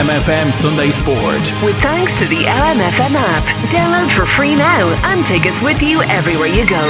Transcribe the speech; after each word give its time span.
LMFM 0.00 0.50
Sunday 0.50 0.92
Sport. 0.92 1.62
With 1.62 1.76
thanks 1.82 2.18
to 2.18 2.24
the 2.24 2.44
LMFM 2.44 3.14
app. 3.14 3.44
Download 3.70 4.10
for 4.10 4.24
free 4.24 4.54
now 4.54 4.88
and 5.04 5.26
take 5.26 5.44
us 5.44 5.60
with 5.60 5.82
you 5.82 6.00
everywhere 6.04 6.46
you 6.46 6.66
go. 6.66 6.80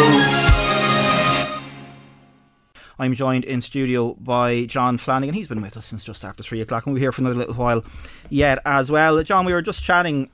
I'm 3.01 3.15
joined 3.15 3.45
in 3.47 3.63
studio 3.63 4.15
by 4.15 4.65
John 4.67 4.97
Flanagan. 4.97 5.35
He's 5.35 5.49
been 5.49 5.61
with 5.61 5.77
us 5.77 5.87
since 5.87 6.05
just 6.05 6.25
after 6.25 6.45
three 6.45 6.61
o'clock, 6.61 6.87
and 6.87 6.95
we're 6.95 7.01
here 7.01 7.11
for 7.11 7.23
another 7.23 7.35
little 7.35 7.55
while 7.55 7.83
yet 8.29 8.61
as 8.65 8.93
well. 8.93 9.21
John, 9.25 9.45
we 9.45 9.55
were 9.55 9.63
just 9.63 9.83
chatting 9.83 10.31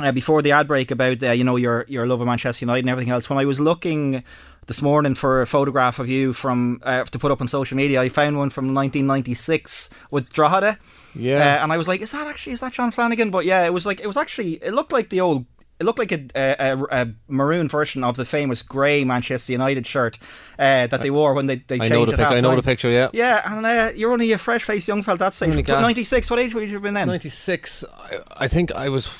uh, 0.00 0.10
before 0.10 0.42
the 0.42 0.50
ad 0.50 0.66
break 0.66 0.90
about 0.90 1.22
uh, 1.22 1.30
you 1.30 1.44
know 1.44 1.54
your 1.54 1.84
your 1.86 2.08
love 2.08 2.20
of 2.20 2.26
Manchester 2.26 2.64
United 2.64 2.80
and 2.80 2.90
everything 2.90 3.12
else. 3.12 3.30
When 3.30 3.38
I 3.38 3.44
was 3.44 3.60
looking 3.60 4.24
this 4.66 4.82
morning 4.82 5.14
for 5.14 5.42
a 5.42 5.46
photograph 5.46 5.98
of 5.98 6.08
you 6.08 6.32
from 6.32 6.80
uh, 6.82 7.04
to 7.04 7.18
put 7.18 7.32
up 7.32 7.40
on 7.40 7.48
social 7.48 7.76
media, 7.76 8.00
I 8.00 8.08
found 8.08 8.38
one 8.38 8.50
from 8.50 8.66
1996 8.66 9.90
with 10.10 10.32
Drogheda. 10.32 10.78
Yeah, 11.14 11.36
uh, 11.36 11.62
and 11.62 11.72
I 11.72 11.76
was 11.78 11.88
like, 11.88 12.00
"Is 12.00 12.12
that 12.12 12.26
actually 12.26 12.52
is 12.52 12.60
that 12.60 12.72
John 12.72 12.90
Flanagan?" 12.90 13.30
But 13.30 13.44
yeah, 13.44 13.64
it 13.64 13.72
was 13.72 13.86
like 13.86 14.00
it 14.00 14.06
was 14.06 14.16
actually 14.16 14.54
it 14.62 14.72
looked 14.72 14.92
like 14.92 15.10
the 15.10 15.20
old 15.20 15.46
it 15.80 15.84
looked 15.84 15.98
like 15.98 16.12
a, 16.12 16.28
a, 16.34 16.86
a, 16.90 17.08
maroon 17.26 17.66
version 17.66 18.04
of 18.04 18.14
the 18.16 18.26
famous 18.26 18.62
grey 18.62 19.02
Manchester 19.02 19.52
United 19.52 19.86
shirt 19.86 20.18
uh, 20.58 20.86
that 20.86 21.00
they 21.00 21.10
wore 21.10 21.32
when 21.32 21.46
they, 21.46 21.56
they 21.56 21.76
I 21.76 21.88
changed 21.88 21.92
know 21.92 22.04
the 22.04 22.12
it 22.12 22.16
pic- 22.18 22.26
I 22.26 22.40
know 22.40 22.54
the 22.54 22.62
picture. 22.62 22.90
Yeah, 22.90 23.08
Yeah, 23.14 23.40
and 23.46 23.64
uh, 23.64 23.90
you're 23.94 24.12
only 24.12 24.30
a 24.32 24.38
fresh 24.38 24.62
faced 24.62 24.88
young 24.88 25.02
fella 25.02 25.18
that 25.18 25.34
stage. 25.34 25.66
96, 25.66 26.30
what 26.30 26.38
age 26.38 26.54
would 26.54 26.68
you 26.68 26.74
have 26.74 26.82
been 26.82 26.94
then? 26.94 27.08
ninety 27.08 27.30
six. 27.30 27.82
I, 27.96 28.18
I 28.36 28.48
think 28.48 28.70
I 28.72 28.90
was 28.90 29.10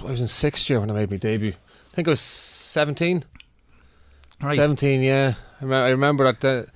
I 0.00 0.10
was 0.10 0.20
in 0.20 0.28
sixth 0.28 0.68
year 0.68 0.78
when 0.78 0.90
I 0.90 0.94
made 0.94 1.10
my 1.10 1.16
debut. 1.16 1.54
I 1.92 1.94
think 1.94 2.06
I 2.06 2.10
was 2.10 2.20
seventeen. 2.20 3.24
Right. 4.42 4.56
Seventeen, 4.56 5.02
yeah. 5.02 5.34
I, 5.60 5.64
remember, 5.64 5.86
I 5.86 5.90
remember 5.90 6.24
that 6.32 6.44
uh, 6.44 6.62
there 6.62 6.70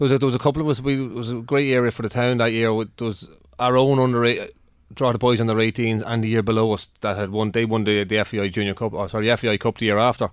was 0.00 0.12
a, 0.12 0.18
there 0.18 0.26
was 0.26 0.34
a 0.34 0.38
couple 0.40 0.60
of 0.62 0.68
us. 0.68 0.80
We 0.80 0.94
it 1.04 1.12
was 1.12 1.30
a 1.30 1.36
great 1.36 1.70
area 1.70 1.90
for 1.90 2.02
the 2.02 2.08
town 2.08 2.38
that 2.38 2.52
year. 2.52 2.72
With, 2.74 2.94
there 2.96 3.08
was 3.08 3.28
our 3.58 3.76
own 3.76 3.98
under 3.98 4.24
eight, 4.24 4.50
draw 4.92 5.12
the 5.12 5.18
boys 5.18 5.40
under 5.40 5.54
18s 5.54 6.02
and 6.04 6.24
the 6.24 6.28
year 6.28 6.42
below 6.42 6.72
us 6.72 6.88
that 7.02 7.16
had 7.16 7.30
won. 7.30 7.52
They 7.52 7.64
won 7.64 7.84
the 7.84 8.04
the 8.04 8.24
FAI 8.24 8.48
Junior 8.48 8.74
Cup. 8.74 8.92
Oh, 8.94 9.06
sorry, 9.06 9.28
the 9.28 9.36
FAI 9.36 9.56
Cup 9.56 9.78
the 9.78 9.86
year 9.86 9.98
after. 9.98 10.30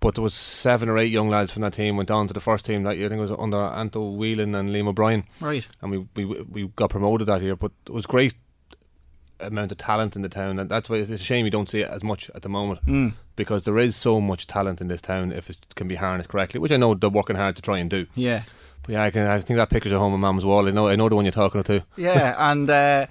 But 0.00 0.16
there 0.16 0.24
was 0.24 0.34
seven 0.34 0.88
or 0.88 0.98
eight 0.98 1.12
young 1.12 1.28
lads 1.28 1.52
from 1.52 1.62
that 1.62 1.74
team 1.74 1.96
went 1.96 2.10
on 2.10 2.26
to 2.26 2.34
the 2.34 2.40
first 2.40 2.66
team 2.66 2.82
that 2.82 2.96
year. 2.96 3.06
I 3.06 3.08
think 3.10 3.18
it 3.20 3.22
was 3.30 3.38
under 3.38 3.58
Anto 3.60 4.10
Whelan 4.10 4.52
and 4.56 4.70
Liam 4.70 4.88
O'Brien, 4.88 5.22
Right. 5.40 5.64
and 5.80 5.92
we, 5.92 5.98
we 6.16 6.24
we 6.42 6.66
got 6.74 6.90
promoted 6.90 7.28
that 7.28 7.40
year. 7.40 7.54
But 7.54 7.70
it 7.86 7.92
was 7.92 8.06
great 8.06 8.34
amount 9.46 9.72
of 9.72 9.78
talent 9.78 10.16
in 10.16 10.22
the 10.22 10.28
town, 10.28 10.58
and 10.58 10.68
that's 10.70 10.88
why 10.88 10.96
it's 10.96 11.10
a 11.10 11.18
shame 11.18 11.44
you 11.44 11.50
don't 11.50 11.68
see 11.70 11.80
it 11.80 11.88
as 11.90 12.02
much 12.02 12.30
at 12.34 12.42
the 12.42 12.48
moment 12.48 12.80
Mm. 12.86 13.12
because 13.36 13.64
there 13.64 13.78
is 13.78 13.96
so 13.96 14.20
much 14.20 14.46
talent 14.46 14.80
in 14.80 14.88
this 14.88 15.00
town 15.00 15.32
if 15.32 15.48
it 15.50 15.56
can 15.74 15.88
be 15.88 15.96
harnessed 15.96 16.28
correctly, 16.28 16.60
which 16.60 16.72
I 16.72 16.76
know 16.76 16.94
they're 16.94 17.10
working 17.10 17.36
hard 17.36 17.56
to 17.56 17.62
try 17.62 17.78
and 17.78 17.88
do. 17.90 18.06
Yeah. 18.14 18.42
But 18.84 18.92
yeah, 18.94 19.04
I 19.04 19.10
can. 19.10 19.26
I 19.28 19.38
think 19.38 19.56
that 19.58 19.70
picture's 19.70 19.92
at 19.92 19.98
home 19.98 20.12
on 20.12 20.18
Mum's 20.20 20.44
wall. 20.44 20.66
I 20.66 20.72
know. 20.72 20.88
I 20.88 20.96
know 20.96 21.08
the 21.08 21.14
one 21.14 21.24
you're 21.24 21.30
talking 21.32 21.62
to. 21.62 21.84
Yeah, 21.96 22.34
and 22.50 22.68
uh, 22.68 23.06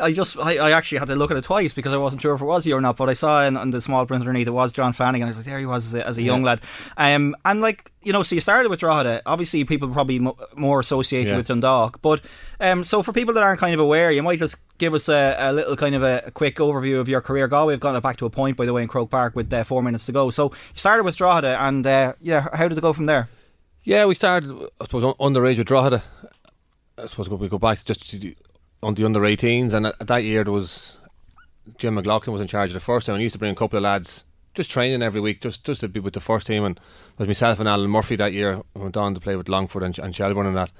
I 0.00 0.12
just 0.12 0.36
I, 0.36 0.56
I 0.56 0.70
actually 0.72 0.98
had 0.98 1.06
to 1.08 1.14
look 1.14 1.30
at 1.30 1.36
it 1.36 1.44
twice 1.44 1.72
because 1.72 1.92
I 1.92 1.96
wasn't 1.96 2.22
sure 2.22 2.34
if 2.34 2.40
it 2.40 2.44
was 2.44 2.66
you 2.66 2.76
or 2.76 2.80
not. 2.80 2.96
But 2.96 3.08
I 3.08 3.12
saw 3.14 3.44
in, 3.46 3.56
on 3.56 3.70
the 3.70 3.80
small 3.80 4.04
print 4.04 4.20
underneath 4.22 4.48
it 4.48 4.50
was 4.50 4.72
John 4.72 4.92
Flanagan. 4.92 5.26
I 5.26 5.30
was 5.30 5.36
like, 5.36 5.46
there 5.46 5.60
he 5.60 5.66
was 5.66 5.86
as 5.86 5.94
a, 5.94 6.06
as 6.08 6.18
a 6.18 6.22
young 6.22 6.40
Yeah. 6.40 6.46
lad. 6.46 6.60
Um, 6.96 7.36
and 7.44 7.60
like 7.60 7.92
you 8.02 8.12
know, 8.12 8.24
so 8.24 8.34
you 8.34 8.40
started 8.40 8.68
with 8.68 8.80
Drogheda. 8.80 9.22
Obviously, 9.26 9.62
people 9.64 9.88
probably 9.90 10.18
mo- 10.18 10.36
more 10.56 10.80
associated 10.80 11.30
Yeah. 11.30 11.36
with 11.36 11.46
Dundalk. 11.46 12.02
But 12.02 12.20
um, 12.58 12.82
so 12.82 13.00
for 13.04 13.12
people 13.12 13.32
that 13.34 13.44
aren't 13.44 13.60
kind 13.60 13.74
of 13.74 13.78
aware, 13.80 14.10
you 14.10 14.24
might 14.24 14.40
just 14.40 14.56
give 14.78 14.92
us 14.92 15.08
a, 15.08 15.36
a 15.38 15.52
little 15.52 15.76
kind 15.76 15.94
of 15.94 16.02
a, 16.02 16.24
a 16.26 16.30
quick 16.32 16.56
overview 16.56 16.98
of 16.98 17.08
your 17.08 17.20
career. 17.20 17.46
Galway 17.46 17.74
have 17.74 17.80
got 17.80 17.94
it 17.94 18.02
back 18.02 18.16
to 18.16 18.26
a 18.26 18.30
point, 18.30 18.56
by 18.56 18.66
the 18.66 18.72
way, 18.72 18.82
in 18.82 18.88
Croke 18.88 19.10
Park 19.10 19.36
with 19.36 19.52
uh, 19.52 19.62
four 19.62 19.84
minutes 19.84 20.04
to 20.06 20.12
go. 20.12 20.30
So 20.30 20.46
you 20.50 20.56
started 20.74 21.04
with 21.04 21.16
Drogheda, 21.16 21.62
and 21.62 21.86
uh, 21.86 22.14
yeah, 22.20 22.48
how 22.52 22.66
did 22.66 22.76
it 22.76 22.80
go 22.80 22.92
from 22.92 23.06
there? 23.06 23.28
Yeah, 23.84 24.04
we 24.04 24.14
started. 24.14 24.50
I 24.80 24.84
suppose 24.84 25.02
un- 25.02 25.14
underage 25.34 25.58
with 25.58 25.66
Drogheda. 25.66 26.02
I 26.98 27.06
suppose 27.06 27.28
we 27.28 27.48
go 27.48 27.58
back 27.58 27.84
just 27.84 28.14
on 28.82 28.94
the 28.94 29.04
under 29.04 29.20
18s, 29.20 29.72
and 29.72 29.86
at, 29.88 30.06
that 30.06 30.22
year 30.22 30.44
there 30.44 30.52
was 30.52 30.98
Jim 31.78 31.94
McLaughlin 31.94 32.32
was 32.32 32.40
in 32.40 32.46
charge 32.46 32.70
of 32.70 32.74
the 32.74 32.80
first 32.80 33.06
team, 33.06 33.14
and 33.14 33.20
he 33.20 33.24
used 33.24 33.32
to 33.32 33.40
bring 33.40 33.50
a 33.50 33.56
couple 33.56 33.76
of 33.76 33.82
lads 33.82 34.24
just 34.54 34.70
training 34.70 35.02
every 35.02 35.20
week, 35.20 35.40
just 35.40 35.64
just 35.64 35.80
to 35.80 35.88
be 35.88 35.98
with 35.98 36.14
the 36.14 36.20
first 36.20 36.46
team. 36.46 36.64
And 36.64 36.76
it 36.76 37.18
was 37.18 37.26
myself 37.26 37.58
and 37.58 37.68
Alan 37.68 37.90
Murphy 37.90 38.14
that 38.16 38.32
year 38.32 38.62
went 38.74 38.96
on 38.96 39.14
to 39.14 39.20
play 39.20 39.34
with 39.34 39.48
Longford 39.48 39.82
and, 39.82 39.98
and 39.98 40.14
Shelbourne 40.14 40.46
and 40.46 40.56
that, 40.56 40.70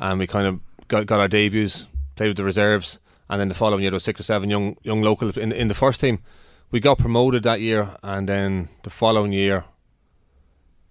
and 0.00 0.18
we 0.18 0.26
kind 0.26 0.48
of 0.48 0.60
got 0.88 1.06
got 1.06 1.20
our 1.20 1.28
debuts, 1.28 1.86
played 2.16 2.28
with 2.28 2.36
the 2.38 2.44
reserves, 2.44 2.98
and 3.30 3.40
then 3.40 3.50
the 3.50 3.54
following 3.54 3.82
year 3.82 3.90
there 3.92 3.96
was 3.96 4.04
six 4.04 4.18
or 4.18 4.24
seven 4.24 4.50
young 4.50 4.76
young 4.82 5.00
locals 5.00 5.36
in 5.36 5.52
in 5.52 5.68
the 5.68 5.74
first 5.74 6.00
team. 6.00 6.18
We 6.72 6.80
got 6.80 6.98
promoted 6.98 7.44
that 7.44 7.60
year, 7.60 7.90
and 8.02 8.28
then 8.28 8.68
the 8.82 8.90
following 8.90 9.32
year 9.32 9.64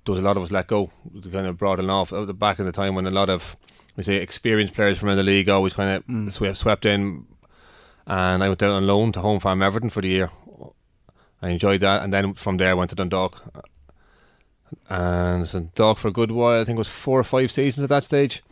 there 0.06 0.14
was 0.14 0.20
a 0.20 0.24
lot 0.24 0.38
of 0.38 0.44
us 0.44 0.52
let 0.52 0.68
go. 0.68 0.92
Kind 1.32 1.48
of 1.48 1.58
brought 1.58 1.80
it 1.80 1.90
off 1.90 2.12
back 2.40 2.60
in 2.60 2.66
the 2.66 2.72
time 2.72 2.96
when 2.96 3.06
a 3.08 3.12
lot 3.12 3.30
of 3.30 3.56
we 3.96 4.04
say 4.04 4.16
experienced 4.16 4.74
players 4.74 4.98
from 4.98 5.16
the 5.16 5.24
league 5.24 5.50
always 5.50 5.74
kind 5.74 5.98
of 5.98 6.06
Mm. 6.08 6.32
swept, 6.32 6.58
swept 6.58 6.86
in, 6.86 7.26
and 8.08 8.44
I 8.44 8.48
went 8.48 8.60
down 8.60 8.72
on 8.72 8.88
loan 8.88 9.12
to 9.14 9.20
Home 9.22 9.40
Farm 9.40 9.62
Everton 9.62 9.90
for 9.90 10.02
the 10.02 10.08
year. 10.08 10.30
I 11.42 11.50
enjoyed 11.50 11.82
that, 11.82 12.04
and 12.04 12.14
then 12.14 12.34
from 12.36 12.58
there 12.58 12.70
I 12.72 12.74
went 12.74 12.90
to 12.92 12.96
Dundalk, 12.96 13.42
and 14.90 15.50
Dundalk 15.52 15.98
for 15.98 16.08
a 16.08 16.12
good 16.12 16.32
while. 16.32 16.62
I 16.62 16.66
think 16.66 16.78
it 16.78 16.80
was 16.80 16.88
four 16.88 17.20
or 17.20 17.24
five 17.24 17.52
seasons 17.52 17.84
at 17.84 17.90
that 17.90 18.04
stage. 18.04 18.44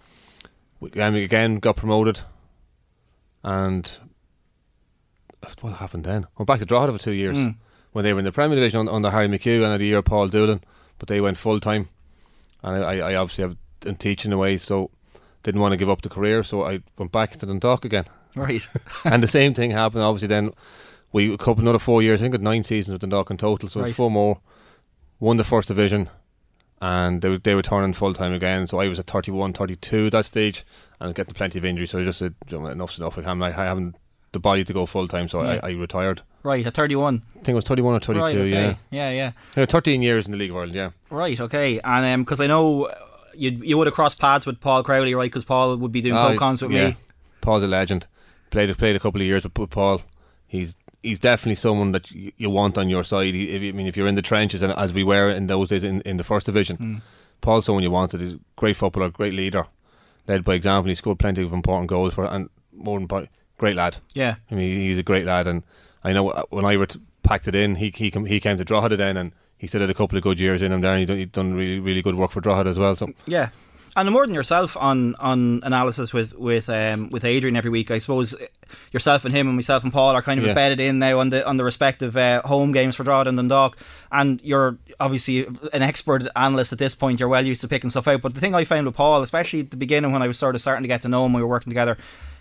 Again, 0.82 1.14
we 1.14 1.24
again 1.24 1.60
got 1.60 1.76
promoted, 1.78 2.22
and 3.44 3.92
what 5.62 5.74
happened 5.76 6.04
then? 6.04 6.28
Went 6.38 6.48
back 6.48 6.60
to 6.60 6.66
Drogheda 6.66 6.94
for 6.94 7.00
two 7.04 7.12
years 7.14 7.38
Mm. 7.38 7.56
when 7.92 8.04
they 8.04 8.14
were 8.14 8.20
in 8.20 8.26
the 8.26 8.32
Premier 8.32 8.56
Division 8.56 8.88
under 8.90 9.10
Harry 9.12 9.28
McHugh 9.28 9.64
and 9.64 9.74
at 9.74 9.78
the 9.80 9.86
year 9.86 10.02
Paul 10.02 10.28
Doolan, 10.30 10.62
but 11.00 11.08
they 11.08 11.20
went 11.22 11.38
full 11.38 11.60
time, 11.60 11.90
and 12.64 12.84
I, 12.84 13.00
I 13.12 13.16
obviously 13.16 13.44
have 13.44 13.58
been 13.80 13.96
teaching 13.96 14.32
away, 14.34 14.58
so 14.58 14.92
didn't 15.44 15.62
want 15.62 15.72
to 15.72 15.78
give 15.78 15.90
up 15.90 16.02
the 16.02 16.10
career, 16.10 16.44
so 16.44 16.64
I 16.66 16.82
went 16.98 17.12
back 17.12 17.32
to 17.38 17.46
Dundalk 17.46 17.86
again, 17.86 18.06
Right. 18.36 18.68
and 19.06 19.24
the 19.24 19.28
same 19.28 19.54
thing 19.54 19.72
happened. 19.72 20.04
Obviously, 20.04 20.28
then 20.28 20.52
we 21.12 21.34
a 21.34 21.38
couple 21.38 21.62
another 21.64 21.80
four 21.80 22.02
years. 22.04 22.22
I 22.22 22.24
think 22.26 22.36
it 22.36 22.42
nine 22.42 22.64
seasons 22.64 22.94
with 22.94 23.02
Dundalk 23.02 23.32
in 23.32 23.38
total, 23.38 23.70
so 23.70 23.82
Right. 23.82 23.96
four 23.96 24.12
more. 24.12 24.40
Won 25.22 25.38
the 25.38 25.44
first 25.44 25.68
division, 25.70 26.10
and 26.82 27.22
they 27.22 27.30
were- 27.30 27.38
they 27.40 27.56
were 27.56 27.62
turning 27.62 27.94
full 27.94 28.14
time 28.14 28.32
again. 28.34 28.68
So 28.68 28.80
I 28.80 28.88
was 28.88 29.00
at 29.00 29.08
31, 29.08 29.54
32 29.54 30.06
at 30.08 30.12
that 30.14 30.26
stage, 30.26 30.64
and 31.00 31.14
getting 31.16 31.34
plenty 31.34 31.58
of 31.60 31.66
injuries. 31.66 31.90
So 31.92 32.00
I 32.00 32.04
just 32.06 32.20
said, 32.20 32.36
"You 32.50 32.60
know, 32.60 32.68
enough's 32.68 32.98
enough. 33.00 33.18
I 33.18 33.22
haven't, 33.24 33.44
I 33.44 33.52
haven't 33.52 33.96
the 34.32 34.40
body 34.40 34.64
to 34.64 34.74
go 34.74 34.86
full 34.86 35.08
time, 35.08 35.28
so 35.28 35.42
Yeah. 35.44 35.60
I, 35.64 35.70
I 35.70 35.72
retired. 35.72 36.22
Right, 36.44 36.66
at 36.66 36.74
31. 36.74 37.22
I 37.32 37.34
think 37.40 37.50
it 37.50 37.54
was 37.54 37.66
31 37.66 37.96
or 37.96 38.00
32, 38.00 38.20
right, 38.24 38.36
okay. 38.36 38.50
yeah. 38.50 38.76
Yeah, 38.92 39.10
yeah. 39.12 39.32
Yeah, 39.58 39.66
13 39.66 40.02
years 40.02 40.26
in 40.26 40.32
the 40.32 40.38
League 40.38 40.52
of 40.52 40.56
Ireland, 40.58 40.76
yeah. 40.76 40.92
Right, 41.10 41.40
okay. 41.40 41.80
And 41.84 42.26
because 42.26 42.40
I 42.40 42.48
know 42.48 42.86
uh, 42.86 42.96
you 43.36 43.52
you 43.52 43.78
would 43.78 43.88
have 43.88 43.94
crossed 43.94 44.20
paths 44.20 44.46
with 44.46 44.60
Paul 44.62 44.84
Crowley, 44.84 45.14
right? 45.16 45.26
Because 45.30 45.44
Paul 45.46 45.76
would 45.78 45.92
be 45.92 46.02
doing 46.02 46.16
Oh, 46.16 46.30
co-cons 46.30 46.62
with 46.62 46.72
yeah. 46.72 46.90
me. 46.90 46.96
Paul's 47.42 47.64
a 47.64 47.68
legend. 47.68 48.08
Played 48.52 48.76
played 48.78 48.96
a 48.96 49.00
couple 49.00 49.22
of 49.22 49.28
years 49.28 49.44
with, 49.44 49.58
with 49.60 49.70
Paul. 49.70 50.02
He's 50.48 50.76
he's 51.04 51.20
definitely 51.20 51.56
someone 51.56 51.92
that 51.94 52.10
you, 52.12 52.32
you 52.38 52.50
want 52.50 52.78
on 52.78 52.90
your 52.90 53.04
side. 53.04 53.34
He, 53.34 53.50
if, 53.52 53.74
I 53.74 53.78
mean, 53.78 53.88
if 53.88 53.96
you're 53.98 54.08
in 54.08 54.16
the 54.16 54.22
trenches, 54.22 54.62
and 54.62 54.74
as 54.74 54.92
we 54.94 55.04
were 55.04 55.30
in 55.30 55.48
those 55.48 55.70
days 55.70 55.84
in, 55.84 56.02
in 56.02 56.18
the 56.18 56.24
first 56.24 56.46
division, 56.46 56.78
Mm. 56.78 57.02
Paul's 57.42 57.66
someone 57.66 57.84
you 57.84 57.92
wanted. 57.92 58.20
He's 58.20 58.34
a 58.34 58.40
great 58.58 58.76
footballer, 58.76 59.10
great 59.10 59.34
leader, 59.34 59.66
led 60.28 60.44
by 60.44 60.56
example. 60.56 60.90
He 60.90 60.96
scored 60.96 61.20
plenty 61.20 61.42
of 61.42 61.54
important 61.54 61.88
goals 61.90 62.14
for, 62.14 62.26
and 62.26 62.50
more 62.74 62.98
important, 63.00 63.32
great 63.58 63.76
lad. 63.78 63.96
Yeah. 64.14 64.36
I 64.52 64.56
mean, 64.56 64.78
he's 64.78 64.98
a 64.98 65.04
great 65.04 65.26
lad, 65.26 65.48
and 65.48 65.64
I 66.04 66.14
know 66.14 66.30
uh, 66.30 66.44
when 66.50 66.66
I 66.66 66.76
ret- 66.76 66.98
packed 67.24 67.48
it 67.48 67.56
in, 67.56 67.76
he 67.76 67.92
he, 67.96 68.10
he 68.28 68.40
came 68.40 68.58
to 68.58 68.66
Drogheda 68.66 68.98
then, 68.98 69.18
and 69.18 69.32
he 69.58 69.68
still 69.68 69.82
had 69.82 69.90
a 69.90 69.94
couple 69.94 70.18
of 70.18 70.24
good 70.24 70.40
years 70.40 70.62
in 70.62 70.72
him 70.72 70.82
there, 70.82 70.92
and 70.94 71.00
he 71.00 71.06
done, 71.06 71.18
he 71.18 71.26
done 71.26 71.54
really 71.54 71.80
really 71.80 72.02
good 72.02 72.16
work 72.16 72.32
for 72.32 72.42
Drogheda 72.42 72.70
as 72.70 72.80
well. 72.80 72.96
So 72.96 73.10
Yeah. 73.28 73.50
And 73.96 74.10
more 74.12 74.26
than 74.26 74.36
yourself 74.36 74.78
on 74.78 75.16
on 75.16 75.62
analysis 75.64 76.14
with 76.14 76.34
with 76.38 76.70
um, 76.70 77.10
with 77.10 77.26
Adrian 77.26 77.56
every 77.58 77.72
week, 77.72 77.90
I 77.92 77.98
suppose 77.98 78.36
yourself 78.92 79.26
and 79.26 79.34
him 79.36 79.48
and 79.48 79.56
myself 79.56 79.84
and 79.84 79.92
Paul 79.92 80.16
are 80.16 80.22
kind 80.22 80.40
of 80.40 80.46
Yeah. 80.46 80.52
embedded 80.52 80.80
in 80.80 81.00
now 81.00 81.20
on 81.20 81.32
the 81.32 81.46
on 81.46 81.58
the 81.58 81.64
respective 81.64 82.16
uh, 82.16 82.42
home 82.46 82.72
games 82.72 82.96
for 82.96 83.04
Drogheda 83.04 83.30
and 83.30 83.38
Dundalk. 83.38 83.78
And 84.12 84.40
you're 84.44 84.78
obviously 85.00 85.48
an 85.74 85.82
expert 85.82 86.28
analyst 86.36 86.72
at 86.72 86.78
this 86.80 86.94
point. 86.96 87.20
You're 87.20 87.30
well 87.30 87.46
used 87.46 87.62
to 87.62 87.68
picking 87.68 87.90
stuff 87.90 88.08
out. 88.08 88.22
But 88.22 88.36
the 88.36 88.40
thing 88.40 88.54
I 88.56 88.64
found 88.64 88.86
with 88.86 88.96
Paul, 88.96 89.24
especially 89.24 89.62
at 89.62 89.72
the 89.72 89.78
beginning 89.78 90.12
when 90.14 90.22
I 90.22 90.28
was 90.28 90.38
sort 90.38 90.56
of 90.56 90.62
starting 90.62 90.84
to 90.84 90.88
get 90.88 91.02
to 91.02 91.10
know 91.10 91.26
him, 91.26 91.34
we 91.34 91.42
were 91.42 91.48
working 91.48 91.72
together. 91.72 91.98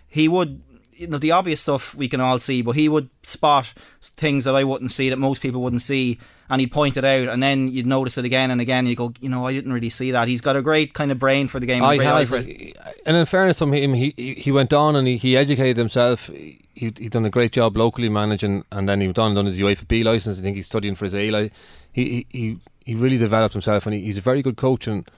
He 0.06 0.28
would. 0.28 0.61
You 0.99 1.06
know 1.06 1.19
the 1.19 1.31
obvious 1.31 1.61
stuff 1.61 1.95
we 1.95 2.09
can 2.09 2.21
all 2.21 2.39
see, 2.39 2.61
but 2.61 2.73
he 2.73 2.89
would 2.89 3.09
spot 3.23 3.73
things 4.03 4.45
that 4.45 4.56
I 4.56 4.65
wouldn't 4.65 4.91
see 4.91 5.11
that 5.11 5.19
most 5.19 5.41
people 5.41 5.62
wouldn't 5.62 5.83
see, 5.83 6.19
and 6.50 6.61
he'd 6.61 6.73
point 6.73 6.97
it 6.97 7.05
out, 7.05 7.29
and 7.29 7.43
then 7.43 7.69
you'd 7.69 7.87
notice 7.87 8.19
it 8.19 8.25
again 8.25 8.50
and 8.50 8.61
again. 8.61 8.81
And 8.81 8.89
you 8.89 8.97
go, 8.97 9.12
you 9.21 9.29
know, 9.29 9.47
I 9.47 9.53
didn't 9.53 9.73
really 9.73 9.91
see 9.91 10.11
that. 10.11 10.27
He's 10.27 10.41
got 10.41 10.56
a 10.56 10.62
great 10.62 10.95
kind 10.95 11.12
of 11.12 11.19
brain 11.19 11.47
for 11.47 11.61
the 11.61 11.67
game. 11.67 11.85
I 11.85 11.97
has, 12.03 12.33
and 12.33 13.17
in 13.17 13.27
fairness 13.27 13.59
to 13.59 13.67
him, 13.67 13.95
he 13.95 14.12
he, 14.17 14.50
went 14.50 14.73
on 14.73 14.97
and 14.97 15.06
he, 15.06 15.17
he 15.17 15.37
educated 15.37 15.77
himself. 15.77 16.27
He 16.27 16.59
he 16.75 17.09
done 17.09 17.25
a 17.25 17.31
great 17.31 17.53
job 17.53 17.77
locally 17.77 18.09
managing, 18.09 18.65
and 18.73 18.89
then 18.89 19.00
he 19.00 19.06
went 19.06 19.19
on 19.19 19.29
and 19.29 19.37
done 19.37 19.47
his 19.47 19.59
UEFA 19.59 19.87
B 19.87 20.03
license. 20.03 20.39
I 20.39 20.43
think 20.43 20.56
he's 20.56 20.67
studying 20.67 20.97
for 20.97 21.05
his 21.05 21.15
A. 21.15 21.50
he 21.93 22.27
he, 22.31 22.59
he 22.85 22.95
really 22.95 23.19
developed 23.19 23.53
himself, 23.53 23.87
and 23.87 23.95
he, 23.95 24.00
he's 24.00 24.19
a 24.19 24.23
very 24.23 24.43
good 24.43 24.56
coach. 24.56 24.89
And 24.89 25.09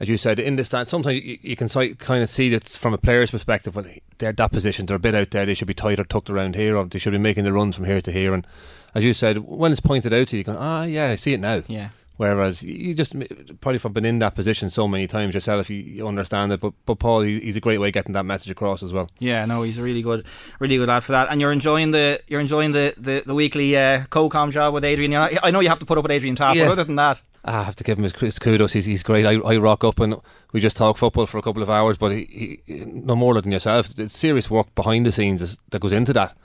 as 0.00 0.08
you 0.08 0.16
said, 0.16 0.38
in 0.38 0.56
the 0.56 0.64
stand, 0.64 0.88
sometimes 0.88 1.20
you, 1.22 1.38
you 1.42 1.56
can 1.56 1.68
kind 1.68 2.22
of 2.22 2.28
see 2.28 2.48
that 2.50 2.64
from 2.64 2.94
a 2.94 2.98
player's 2.98 3.30
perspective. 3.30 3.74
Well, 3.74 3.86
they're 4.18 4.32
that 4.32 4.52
position, 4.52 4.86
they're 4.86 4.96
a 4.96 5.00
bit 5.00 5.14
out 5.14 5.30
there. 5.30 5.46
They 5.46 5.54
should 5.54 5.68
be 5.68 5.74
tight 5.74 5.98
or 6.00 6.04
tucked 6.04 6.30
around 6.30 6.54
here, 6.56 6.76
or 6.76 6.84
they 6.86 6.98
should 6.98 7.12
be 7.12 7.18
making 7.18 7.44
the 7.44 7.52
runs 7.52 7.76
from 7.76 7.84
here 7.86 8.00
to 8.00 8.12
here. 8.12 8.34
And 8.34 8.46
as 8.94 9.04
you 9.04 9.12
said, 9.12 9.38
when 9.38 9.72
it's 9.72 9.80
pointed 9.80 10.12
out 10.14 10.28
to 10.28 10.36
you, 10.36 10.38
you 10.38 10.44
go, 10.44 10.56
ah, 10.58 10.84
yeah, 10.84 11.10
I 11.10 11.14
see 11.16 11.34
it 11.34 11.40
now. 11.40 11.62
Yeah. 11.66 11.88
Whereas 12.16 12.64
you 12.64 12.94
just 12.94 13.14
probably 13.60 13.78
from 13.78 13.92
been 13.92 14.04
in 14.04 14.18
that 14.18 14.34
position 14.34 14.70
so 14.70 14.88
many 14.88 15.06
times 15.06 15.34
yourself, 15.34 15.70
you, 15.70 15.76
you 15.76 16.08
understand 16.08 16.50
it. 16.52 16.58
But 16.58 16.72
but 16.84 16.96
Paul, 16.98 17.20
he, 17.20 17.38
he's 17.38 17.54
a 17.54 17.60
great 17.60 17.78
way 17.78 17.88
of 17.88 17.94
getting 17.94 18.12
that 18.14 18.24
message 18.24 18.50
across 18.50 18.82
as 18.82 18.92
well. 18.92 19.08
Yeah, 19.20 19.44
no, 19.44 19.62
he's 19.62 19.78
a 19.78 19.84
really 19.84 20.02
good, 20.02 20.26
really 20.58 20.76
good 20.78 20.88
lad 20.88 21.04
for 21.04 21.12
that. 21.12 21.28
And 21.30 21.40
you're 21.40 21.52
enjoying 21.52 21.92
the 21.92 22.20
you're 22.26 22.40
enjoying 22.40 22.72
the 22.72 22.92
the, 22.96 23.22
the 23.24 23.36
weekly 23.36 23.76
uh, 23.76 24.04
co-com 24.10 24.50
job 24.50 24.74
with 24.74 24.84
Adrian. 24.84 25.12
Not, 25.12 25.32
I 25.44 25.52
know 25.52 25.60
you 25.60 25.68
have 25.68 25.78
to 25.78 25.86
put 25.86 25.96
up 25.96 26.02
with 26.02 26.10
Adrian 26.10 26.34
Taff, 26.34 26.56
Yeah. 26.56 26.64
but 26.64 26.72
other 26.72 26.82
than 26.82 26.96
that, 26.96 27.20
I 27.48 27.64
have 27.64 27.76
to 27.76 27.84
give 27.84 27.98
him 27.98 28.04
his, 28.04 28.38
kudos. 28.38 28.72
He's, 28.72 28.84
he's 28.84 29.02
great. 29.02 29.24
I, 29.26 29.34
I 29.36 29.56
rock 29.56 29.82
up 29.84 29.98
and 30.00 30.16
we 30.52 30.60
just 30.60 30.76
talk 30.76 30.96
football 30.98 31.26
for 31.26 31.38
a 31.38 31.42
couple 31.42 31.62
of 31.62 31.70
hours. 31.70 31.96
But 31.96 32.12
he, 32.12 32.60
he, 32.66 32.84
no 32.84 33.16
more 33.16 33.40
than 33.40 33.50
yourself. 33.52 33.98
It's 33.98 34.16
serious 34.16 34.50
work 34.50 34.74
behind 34.74 35.06
the 35.06 35.12
scenes 35.12 35.40
is, 35.40 35.58
that 35.70 35.80
goes 35.80 35.92
into 35.92 36.12
that. 36.12 36.36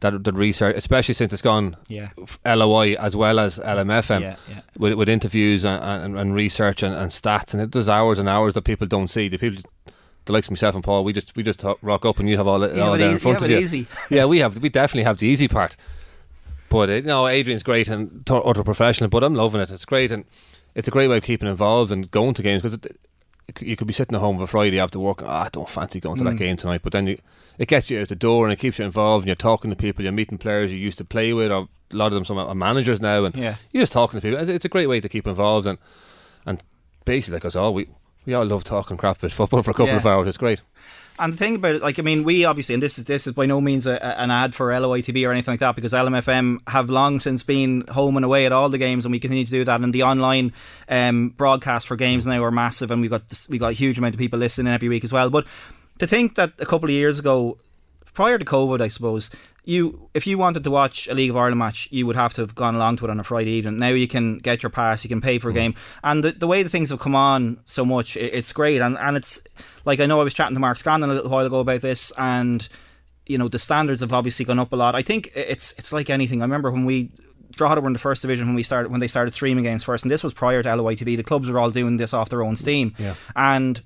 That, 0.00 0.24
that 0.24 0.32
research, 0.32 0.76
especially 0.76 1.12
since 1.12 1.30
it's 1.34 1.42
gone 1.42 1.76
Yeah. 1.88 2.08
LOI 2.46 2.94
as 2.94 3.14
well 3.14 3.38
as 3.38 3.58
LMFM, 3.58 4.22
Yeah, 4.22 4.36
yeah. 4.48 4.60
With, 4.78 4.94
with 4.94 5.10
interviews 5.10 5.62
and, 5.66 5.82
and, 5.84 6.18
and 6.18 6.34
research 6.34 6.82
and, 6.82 6.94
and 6.94 7.10
stats, 7.10 7.52
and 7.52 7.62
it, 7.62 7.72
there's 7.72 7.86
hours 7.88 8.18
and 8.18 8.26
hours 8.26 8.54
that 8.54 8.62
people 8.62 8.86
don't 8.86 9.08
see. 9.08 9.28
The 9.28 9.36
people, 9.36 9.62
the 10.24 10.32
likes 10.32 10.46
of 10.46 10.52
myself 10.52 10.74
and 10.74 10.82
Paul, 10.82 11.04
we 11.04 11.12
just 11.12 11.36
we 11.36 11.42
just 11.42 11.60
talk, 11.60 11.78
rock 11.82 12.06
up 12.06 12.18
and 12.18 12.30
you 12.30 12.38
have 12.38 12.46
all 12.46 12.62
it 12.62 12.74
You 12.74 12.80
all 12.80 12.96
there 12.96 13.10
in 13.10 13.18
front 13.18 13.40
you 13.40 13.44
of 13.44 13.50
you. 13.50 13.58
easy. 13.58 13.86
yeah, 14.10 14.24
we 14.24 14.38
have 14.38 14.56
we 14.56 14.68
definitely 14.80 15.04
have 15.04 15.18
the 15.18 15.26
easy 15.26 15.48
part. 15.48 15.76
But 16.70 16.88
uh, 16.88 17.00
know, 17.00 17.26
Adrian's 17.26 17.62
great 17.62 17.88
and 17.88 18.26
utter 18.30 18.64
professional. 18.64 19.10
But 19.10 19.22
I'm 19.22 19.34
loving 19.34 19.60
it. 19.60 19.70
It's 19.70 19.84
great 19.84 20.10
and 20.10 20.24
it's 20.74 20.88
a 20.88 20.90
great 20.90 21.08
way 21.08 21.16
of 21.18 21.22
keeping 21.22 21.48
involved 21.48 21.90
and 21.92 22.10
going 22.10 22.34
to 22.34 22.42
games 22.42 22.62
because 22.62 22.78
you 23.60 23.76
could 23.76 23.86
be 23.86 23.92
sitting 23.92 24.14
at 24.14 24.20
home 24.20 24.36
on 24.36 24.42
a 24.42 24.46
Friday 24.46 24.78
after 24.78 24.98
work. 25.00 25.22
Ah, 25.24 25.46
I 25.46 25.48
don't 25.50 25.68
fancy 25.68 25.98
going 26.00 26.18
to 26.18 26.24
that 26.24 26.36
game 26.36 26.56
tonight. 26.56 26.82
But 26.82 26.92
then 26.92 27.06
you, 27.08 27.18
it 27.58 27.66
gets 27.68 27.90
you 27.90 28.00
out 28.00 28.08
the 28.08 28.14
door 28.14 28.44
and 28.46 28.52
it 28.52 28.58
keeps 28.60 28.78
you 28.78 28.84
involved 28.84 29.24
and 29.24 29.28
you're 29.28 29.34
talking 29.36 29.70
to 29.70 29.76
people. 29.76 30.04
You're 30.04 30.12
meeting 30.12 30.38
players 30.38 30.70
you 30.70 30.78
used 30.78 30.98
to 30.98 31.04
play 31.04 31.32
with, 31.32 31.50
or 31.50 31.68
a 31.92 31.96
lot 31.96 32.06
of 32.06 32.12
them 32.12 32.24
some 32.24 32.38
are 32.38 32.54
managers 32.54 33.00
now, 33.00 33.24
and 33.24 33.34
Yeah. 33.34 33.56
you're 33.72 33.82
just 33.82 33.92
talking 33.92 34.20
to 34.20 34.24
people. 34.24 34.38
It's- 34.40 34.54
It's 34.54 34.64
a 34.64 34.68
great 34.68 34.88
way 34.88 35.00
to 35.00 35.08
keep 35.08 35.26
involved 35.26 35.66
and 35.66 35.78
and 36.46 36.62
basically 37.04 37.36
like 37.36 37.44
us 37.44 37.56
all, 37.56 37.74
we 37.74 37.88
we 38.26 38.34
all 38.34 38.44
love 38.44 38.62
talking 38.64 38.96
crap 38.96 39.18
about 39.18 39.32
football 39.32 39.62
for 39.62 39.70
a 39.72 39.74
couple 39.74 39.88
Yeah. 39.88 39.96
of 39.96 40.06
hours. 40.06 40.28
It's 40.28 40.36
great. 40.36 40.60
And 41.20 41.34
the 41.34 41.36
thing 41.36 41.56
about 41.56 41.74
it, 41.74 41.82
like 41.82 41.98
I 41.98 42.02
mean, 42.02 42.24
we 42.24 42.46
obviously, 42.46 42.74
and 42.74 42.82
this 42.82 42.98
is 42.98 43.04
this 43.04 43.26
is 43.26 43.34
by 43.34 43.44
no 43.44 43.60
means 43.60 43.86
a, 43.86 44.02
an 44.18 44.30
ad 44.30 44.54
for 44.54 44.70
LOITV 44.70 45.28
or 45.28 45.32
anything 45.32 45.52
like 45.52 45.60
that, 45.60 45.76
because 45.76 45.92
LMFM 45.92 46.60
have 46.68 46.88
long 46.88 47.20
since 47.20 47.42
been 47.42 47.86
home 47.88 48.16
and 48.16 48.24
away 48.24 48.46
at 48.46 48.52
all 48.52 48.70
the 48.70 48.78
games, 48.78 49.04
and 49.04 49.12
we 49.12 49.20
continue 49.20 49.44
to 49.44 49.50
do 49.50 49.64
that. 49.64 49.82
And 49.82 49.92
the 49.92 50.02
online 50.02 50.54
um, 50.88 51.28
broadcast 51.28 51.86
for 51.86 51.96
games 51.96 52.26
now 52.26 52.42
are 52.42 52.50
massive, 52.50 52.90
and 52.90 53.02
we've 53.02 53.10
got 53.10 53.28
this, 53.28 53.48
we 53.50 53.58
got 53.58 53.70
a 53.70 53.74
huge 53.74 53.98
amount 53.98 54.14
of 54.14 54.18
people 54.18 54.38
listening 54.38 54.72
every 54.72 54.88
week 54.88 55.04
as 55.04 55.12
well. 55.12 55.28
But 55.28 55.46
to 55.98 56.06
think 56.06 56.36
that 56.36 56.52
a 56.58 56.64
couple 56.64 56.88
of 56.88 56.94
years 56.94 57.18
ago, 57.18 57.58
prior 58.14 58.38
to 58.38 58.44
COVID, 58.44 58.80
I 58.80 58.88
suppose 58.88 59.30
you 59.64 60.08
if 60.14 60.26
you 60.26 60.38
wanted 60.38 60.64
to 60.64 60.70
watch 60.70 61.08
a 61.08 61.14
League 61.14 61.30
of 61.30 61.36
Ireland 61.36 61.58
match, 61.58 61.88
you 61.90 62.06
would 62.06 62.16
have 62.16 62.34
to 62.34 62.40
have 62.42 62.54
gone 62.54 62.74
along 62.74 62.96
to 62.98 63.04
it 63.04 63.10
on 63.10 63.20
a 63.20 63.24
Friday 63.24 63.50
evening. 63.50 63.78
Now 63.78 63.88
you 63.88 64.08
can 64.08 64.38
get 64.38 64.62
your 64.62 64.70
pass, 64.70 65.04
you 65.04 65.08
can 65.08 65.20
pay 65.20 65.38
for 65.38 65.50
a 65.50 65.52
hmm. 65.52 65.58
game, 65.58 65.74
and 66.02 66.24
the, 66.24 66.32
the 66.32 66.46
way 66.46 66.62
the 66.62 66.68
things 66.68 66.90
have 66.90 66.98
come 66.98 67.14
on 67.14 67.60
so 67.66 67.84
much, 67.84 68.16
it, 68.16 68.34
it's 68.34 68.52
great. 68.52 68.80
And 68.80 68.96
and 68.98 69.16
it's 69.16 69.40
like 69.84 70.00
I 70.00 70.06
know 70.06 70.20
I 70.20 70.24
was 70.24 70.34
chatting 70.34 70.54
to 70.54 70.60
Mark 70.60 70.78
Scanlon 70.78 71.10
a 71.10 71.14
little 71.14 71.30
while 71.30 71.46
ago 71.46 71.60
about 71.60 71.82
this, 71.82 72.12
and 72.16 72.68
you 73.26 73.38
know 73.38 73.48
the 73.48 73.58
standards 73.58 74.00
have 74.00 74.12
obviously 74.12 74.44
gone 74.44 74.58
up 74.58 74.72
a 74.72 74.76
lot. 74.76 74.94
I 74.94 75.02
think 75.02 75.30
it's 75.34 75.72
it's 75.72 75.92
like 75.92 76.10
anything. 76.10 76.42
I 76.42 76.44
remember 76.44 76.70
when 76.70 76.84
we. 76.84 77.10
Drogheda 77.52 77.80
were 77.80 77.88
in 77.88 77.92
the 77.92 77.98
first 77.98 78.22
division 78.22 78.46
when 78.46 78.54
we 78.54 78.62
started 78.62 78.92
when 78.92 79.00
they 79.00 79.08
started 79.08 79.34
streaming 79.34 79.64
games 79.64 79.82
first, 79.82 80.04
and 80.04 80.10
this 80.10 80.22
was 80.22 80.32
prior 80.32 80.62
to 80.62 80.68
LOITV. 80.68 81.16
The 81.16 81.24
clubs 81.24 81.50
were 81.50 81.58
all 81.58 81.72
doing 81.72 81.96
this 81.96 82.14
off 82.14 82.28
their 82.28 82.44
own 82.44 82.54
steam, 82.54 82.94
Yeah. 82.96 83.16
and 83.34 83.82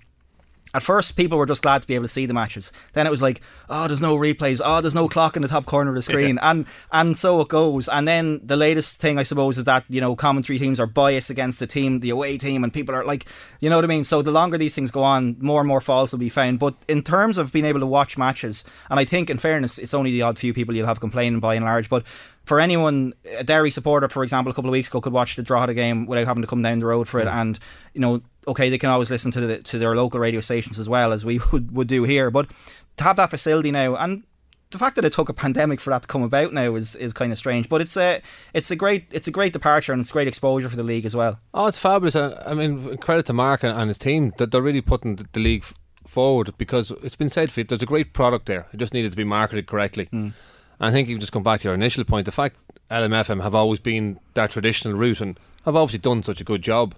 at 0.74 0.82
first, 0.82 1.16
people 1.16 1.38
were 1.38 1.46
just 1.46 1.62
glad 1.62 1.82
to 1.82 1.88
be 1.88 1.94
able 1.94 2.04
to 2.04 2.08
see 2.08 2.26
the 2.26 2.34
matches. 2.34 2.72
Then 2.94 3.06
it 3.06 3.10
was 3.10 3.22
like, 3.22 3.40
oh, 3.70 3.86
there's 3.86 4.00
no 4.00 4.16
replays. 4.16 4.60
Oh, 4.62 4.80
there's 4.80 4.94
no 4.94 5.08
clock 5.08 5.36
in 5.36 5.42
the 5.42 5.48
top 5.48 5.66
corner 5.66 5.90
of 5.90 5.94
the 5.94 6.02
screen, 6.02 6.36
and 6.42 6.66
and 6.90 7.16
so 7.16 7.40
it 7.40 7.48
goes. 7.48 7.88
And 7.88 8.08
then 8.08 8.40
the 8.42 8.56
latest 8.56 8.96
thing, 8.96 9.16
I 9.16 9.22
suppose, 9.22 9.56
is 9.56 9.64
that 9.64 9.84
you 9.88 10.00
know 10.00 10.16
commentary 10.16 10.58
teams 10.58 10.80
are 10.80 10.86
biased 10.86 11.30
against 11.30 11.60
the 11.60 11.68
team, 11.68 12.00
the 12.00 12.10
away 12.10 12.36
team, 12.38 12.64
and 12.64 12.72
people 12.72 12.92
are 12.92 13.04
like, 13.04 13.26
you 13.60 13.70
know 13.70 13.76
what 13.76 13.84
I 13.84 13.88
mean. 13.88 14.02
So 14.02 14.20
the 14.20 14.32
longer 14.32 14.58
these 14.58 14.74
things 14.74 14.90
go 14.90 15.04
on, 15.04 15.36
more 15.38 15.60
and 15.60 15.68
more 15.68 15.80
faults 15.80 16.10
will 16.10 16.18
be 16.18 16.28
found. 16.28 16.58
But 16.58 16.74
in 16.88 17.02
terms 17.02 17.38
of 17.38 17.52
being 17.52 17.64
able 17.64 17.80
to 17.80 17.86
watch 17.86 18.18
matches, 18.18 18.64
and 18.90 18.98
I 18.98 19.04
think, 19.04 19.30
in 19.30 19.38
fairness, 19.38 19.78
it's 19.78 19.94
only 19.94 20.10
the 20.10 20.22
odd 20.22 20.38
few 20.38 20.52
people 20.52 20.74
you'll 20.74 20.88
have 20.88 21.00
complaining 21.00 21.38
by 21.40 21.54
and 21.54 21.64
large, 21.64 21.88
but. 21.88 22.04
For 22.44 22.60
anyone, 22.60 23.14
a 23.38 23.44
Derry 23.44 23.70
supporter, 23.70 24.08
for 24.08 24.22
example, 24.22 24.50
a 24.50 24.54
couple 24.54 24.68
of 24.68 24.72
weeks 24.72 24.88
ago, 24.88 25.00
could 25.00 25.12
watch 25.12 25.36
the 25.36 25.42
Drogheda 25.42 25.74
game 25.74 26.06
without 26.06 26.26
having 26.26 26.42
to 26.42 26.46
come 26.46 26.62
down 26.62 26.78
the 26.78 26.86
road 26.86 27.08
for 27.08 27.20
it, 27.20 27.26
and 27.26 27.58
you 27.94 28.00
know, 28.00 28.22
okay, 28.46 28.68
they 28.68 28.78
can 28.78 28.90
always 28.90 29.10
listen 29.10 29.30
to 29.32 29.40
the, 29.40 29.58
to 29.62 29.78
their 29.78 29.96
local 29.96 30.20
radio 30.20 30.40
stations 30.40 30.78
as 30.78 30.88
well 30.88 31.12
as 31.12 31.24
we 31.24 31.40
would, 31.52 31.74
would 31.74 31.88
do 31.88 32.04
here. 32.04 32.30
But 32.30 32.50
to 32.98 33.04
have 33.04 33.16
that 33.16 33.30
facility 33.30 33.70
now, 33.70 33.96
and 33.96 34.24
the 34.70 34.78
fact 34.78 34.96
that 34.96 35.04
it 35.04 35.12
took 35.12 35.28
a 35.28 35.34
pandemic 35.34 35.80
for 35.80 35.90
that 35.90 36.02
to 36.02 36.08
come 36.08 36.22
about 36.22 36.52
now 36.52 36.74
is, 36.74 36.96
is 36.96 37.12
kind 37.12 37.32
of 37.32 37.38
strange. 37.38 37.68
But 37.68 37.80
it's 37.80 37.96
a 37.96 38.20
it's 38.52 38.70
a 38.70 38.76
great 38.76 39.06
it's 39.12 39.28
a 39.28 39.30
great 39.30 39.52
departure 39.52 39.92
and 39.92 40.00
it's 40.00 40.10
great 40.10 40.28
exposure 40.28 40.68
for 40.68 40.76
the 40.76 40.82
league 40.82 41.06
as 41.06 41.16
well. 41.16 41.38
Oh, 41.54 41.66
it's 41.66 41.78
fabulous. 41.78 42.16
I 42.16 42.54
mean, 42.54 42.96
credit 42.98 43.26
to 43.26 43.32
Mark 43.32 43.62
and, 43.62 43.88
his 43.88 43.98
team 43.98 44.32
that 44.38 44.50
they're 44.50 44.60
really 44.60 44.80
putting 44.80 45.16
the, 45.16 45.26
the 45.32 45.40
league 45.40 45.64
forward 46.06 46.52
because 46.58 46.90
it's 47.02 47.16
been 47.16 47.30
said, 47.30 47.52
Fit, 47.52 47.68
there's 47.68 47.82
a 47.82 47.86
great 47.86 48.12
product 48.12 48.46
there. 48.46 48.66
It 48.72 48.78
just 48.78 48.92
needed 48.92 49.10
to 49.12 49.16
be 49.16 49.24
marketed 49.24 49.66
correctly. 49.66 50.08
Mm. 50.12 50.32
I 50.80 50.90
think 50.90 51.08
you've 51.08 51.20
just 51.20 51.32
come 51.32 51.42
back 51.42 51.60
to 51.60 51.68
your 51.68 51.74
initial 51.74 52.04
point. 52.04 52.26
The 52.26 52.32
fact 52.32 52.56
LMFM 52.90 53.42
have 53.42 53.54
always 53.54 53.80
been 53.80 54.18
that 54.34 54.50
traditional 54.50 54.94
route 54.94 55.20
and 55.20 55.38
have 55.64 55.76
obviously 55.76 56.00
done 56.00 56.22
such 56.22 56.40
a 56.40 56.44
good 56.44 56.62
job 56.62 56.94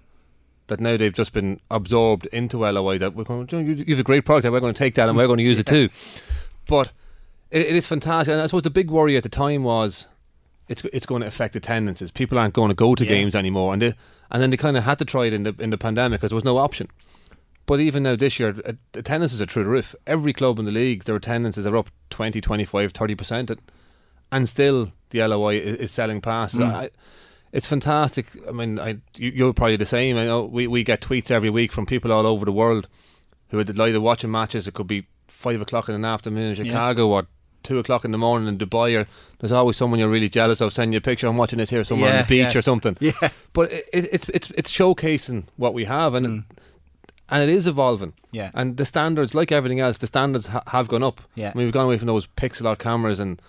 that 0.68 0.80
now 0.80 0.97
they've 0.97 1.12
just 1.12 1.33
been 1.33 1.61
absorbed 1.71 2.26
into 2.26 2.59
LOI 2.66 2.99
that 2.99 3.14
we're 3.14 3.23
going, 3.25 3.47
"You- 3.50 3.75
you 3.87 3.95
have 3.95 4.00
a 4.00 4.02
great 4.02 4.25
product, 4.25 4.50
we're 4.52 4.59
going 4.61 4.75
to 4.75 4.78
take 4.78 4.95
that 4.97 5.09
and 5.09 5.16
we're 5.16 5.26
going 5.28 5.38
to 5.38 5.45
use 5.45 5.59
it 5.59 5.66
too. 5.66 5.88
But 6.66 6.90
it, 7.52 7.66
it 7.66 7.76
is 7.76 7.87
fantastic. 7.87 8.33
And 8.33 8.40
I 8.40 8.47
suppose 8.47 8.62
the 8.62 8.71
big 8.71 8.90
worry 8.90 9.16
at 9.16 9.23
the 9.23 9.28
time 9.28 9.62
was 9.62 10.09
it's 10.68 10.85
it's 10.87 11.06
going 11.06 11.21
to 11.23 11.28
affect 11.28 11.54
attendances. 11.54 12.11
People 12.11 12.38
aren't 12.38 12.54
going 12.54 12.71
to 12.71 12.75
go 12.75 12.97
to 12.97 13.04
Yeah. 13.04 13.11
games 13.11 13.37
anymore, 13.37 13.73
and 13.73 13.80
they, 13.83 13.95
and 14.33 14.42
then 14.42 14.50
they 14.50 14.56
kind 14.56 14.76
of 14.76 14.83
had 14.83 14.99
to 14.99 15.04
try 15.04 15.26
it 15.26 15.33
in 15.33 15.45
the 15.45 15.54
in 15.61 15.71
the 15.71 15.78
pandemic 15.78 16.18
because 16.21 16.30
there 16.30 16.35
was 16.37 16.45
no 16.45 16.56
option. 16.59 16.88
But 17.66 17.80
even 17.80 18.04
now 18.04 18.16
this 18.16 18.38
year, 18.38 18.54
uh, 18.64 18.73
attendances 18.94 19.42
are 19.42 19.46
through 19.46 19.64
the 19.64 19.70
roof. 19.70 19.94
Every 20.06 20.32
club 20.32 20.58
in 20.58 20.64
the 20.64 20.73
league, 20.73 21.04
their 21.04 21.16
attendances 21.16 21.66
are 21.66 21.76
up 21.76 21.90
20, 22.11 22.40
25, 22.40 22.92
30 22.92 23.14
percent, 23.14 23.50
and 24.30 24.49
still 24.49 24.92
the 25.11 25.26
LOI 25.26 25.56
is, 25.56 25.80
is 25.80 25.92
selling 25.92 26.20
passes. 26.20 26.61
I, 26.61 26.90
it's 27.52 27.66
fantastic. 27.66 28.26
I 28.49 28.52
mean, 28.52 28.78
I, 28.78 28.99
you, 29.16 29.30
you're 29.30 29.52
probably 29.52 29.76
the 29.76 29.87
same. 29.87 30.16
I 30.16 30.26
know 30.26 30.44
we, 30.44 30.66
we 30.66 30.85
get 30.85 31.00
tweets 31.00 31.30
every 31.30 31.50
week 31.50 31.73
from 31.73 31.87
people 31.87 32.12
all 32.12 32.26
over 32.26 32.44
the 32.44 32.52
world 32.52 32.88
who 33.49 33.58
are 33.58 33.64
delighted 33.64 34.00
watching 34.02 34.30
matches. 34.30 34.68
It 34.68 34.75
could 34.75 34.87
be 34.87 35.06
five 35.28 35.61
o'clock 35.61 35.88
in 35.88 36.00
the 36.00 36.08
afternoon 36.08 36.50
in 36.50 36.54
Chicago 36.54 37.08
or 37.08 37.26
two 37.62 37.78
o'clock 37.78 38.04
in 38.04 38.11
the 38.11 38.18
morning 38.18 38.49
in 38.49 38.58
Dubai. 38.58 39.00
Or 39.00 39.08
there's 39.38 39.52
always 39.52 39.76
someone 39.76 39.99
you're 40.00 40.08
really 40.08 40.28
jealous 40.28 40.61
of 40.61 40.73
sending 40.73 40.92
you 40.92 40.99
a 40.99 41.00
picture. 41.00 41.26
I'm 41.26 41.37
watching 41.37 41.58
this 41.58 41.70
here 41.70 41.85
somewhere 41.85 42.12
on 42.12 42.18
the 42.18 42.25
beach 42.25 42.54
yeah. 42.54 42.58
or 42.58 42.62
something. 42.62 42.96
Yeah. 43.00 43.30
But 43.52 43.73
it, 43.73 43.85
it, 43.92 44.08
it's 44.12 44.28
it's 44.28 44.50
it's 44.50 44.70
showcasing 44.70 45.44
what 45.56 45.75
we 45.75 45.85
have 45.85 46.14
and. 46.14 46.44
And 47.28 47.42
it 47.42 47.49
is 47.49 47.66
evolving, 47.66 48.12
Yeah. 48.30 48.50
And 48.54 48.76
the 48.76 48.87
standards, 48.87 49.35
like 49.35 49.50
everything 49.50 49.80
else, 49.80 49.99
the 49.99 50.06
standards 50.06 50.47
ha- 50.47 50.62
have 50.68 50.87
gone 50.88 51.02
up. 51.02 51.21
Yeah. 51.35 51.50
I 51.52 51.59
mean, 51.59 51.66
we've 51.66 51.73
gone 51.73 51.87
away 51.87 51.99
from 51.99 52.06
those 52.06 52.28
pixel 52.28 52.66
art 52.66 52.78
cameras 52.78 53.18
and 53.18 53.42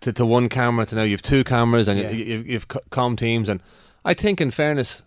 to, 0.00 0.12
to 0.12 0.24
one 0.24 0.48
camera 0.48 0.86
to 0.86 0.94
now 0.94 1.02
you 1.02 1.10
have 1.10 1.22
two 1.22 1.44
cameras 1.44 1.86
and 1.86 2.00
Yeah. 2.00 2.10
you, 2.10 2.54
have 2.54 2.66
com 2.90 3.16
teams. 3.16 3.48
And 3.48 3.62
I 4.04 4.14
think, 4.14 4.40
in 4.40 4.50
fairness, 4.50 5.02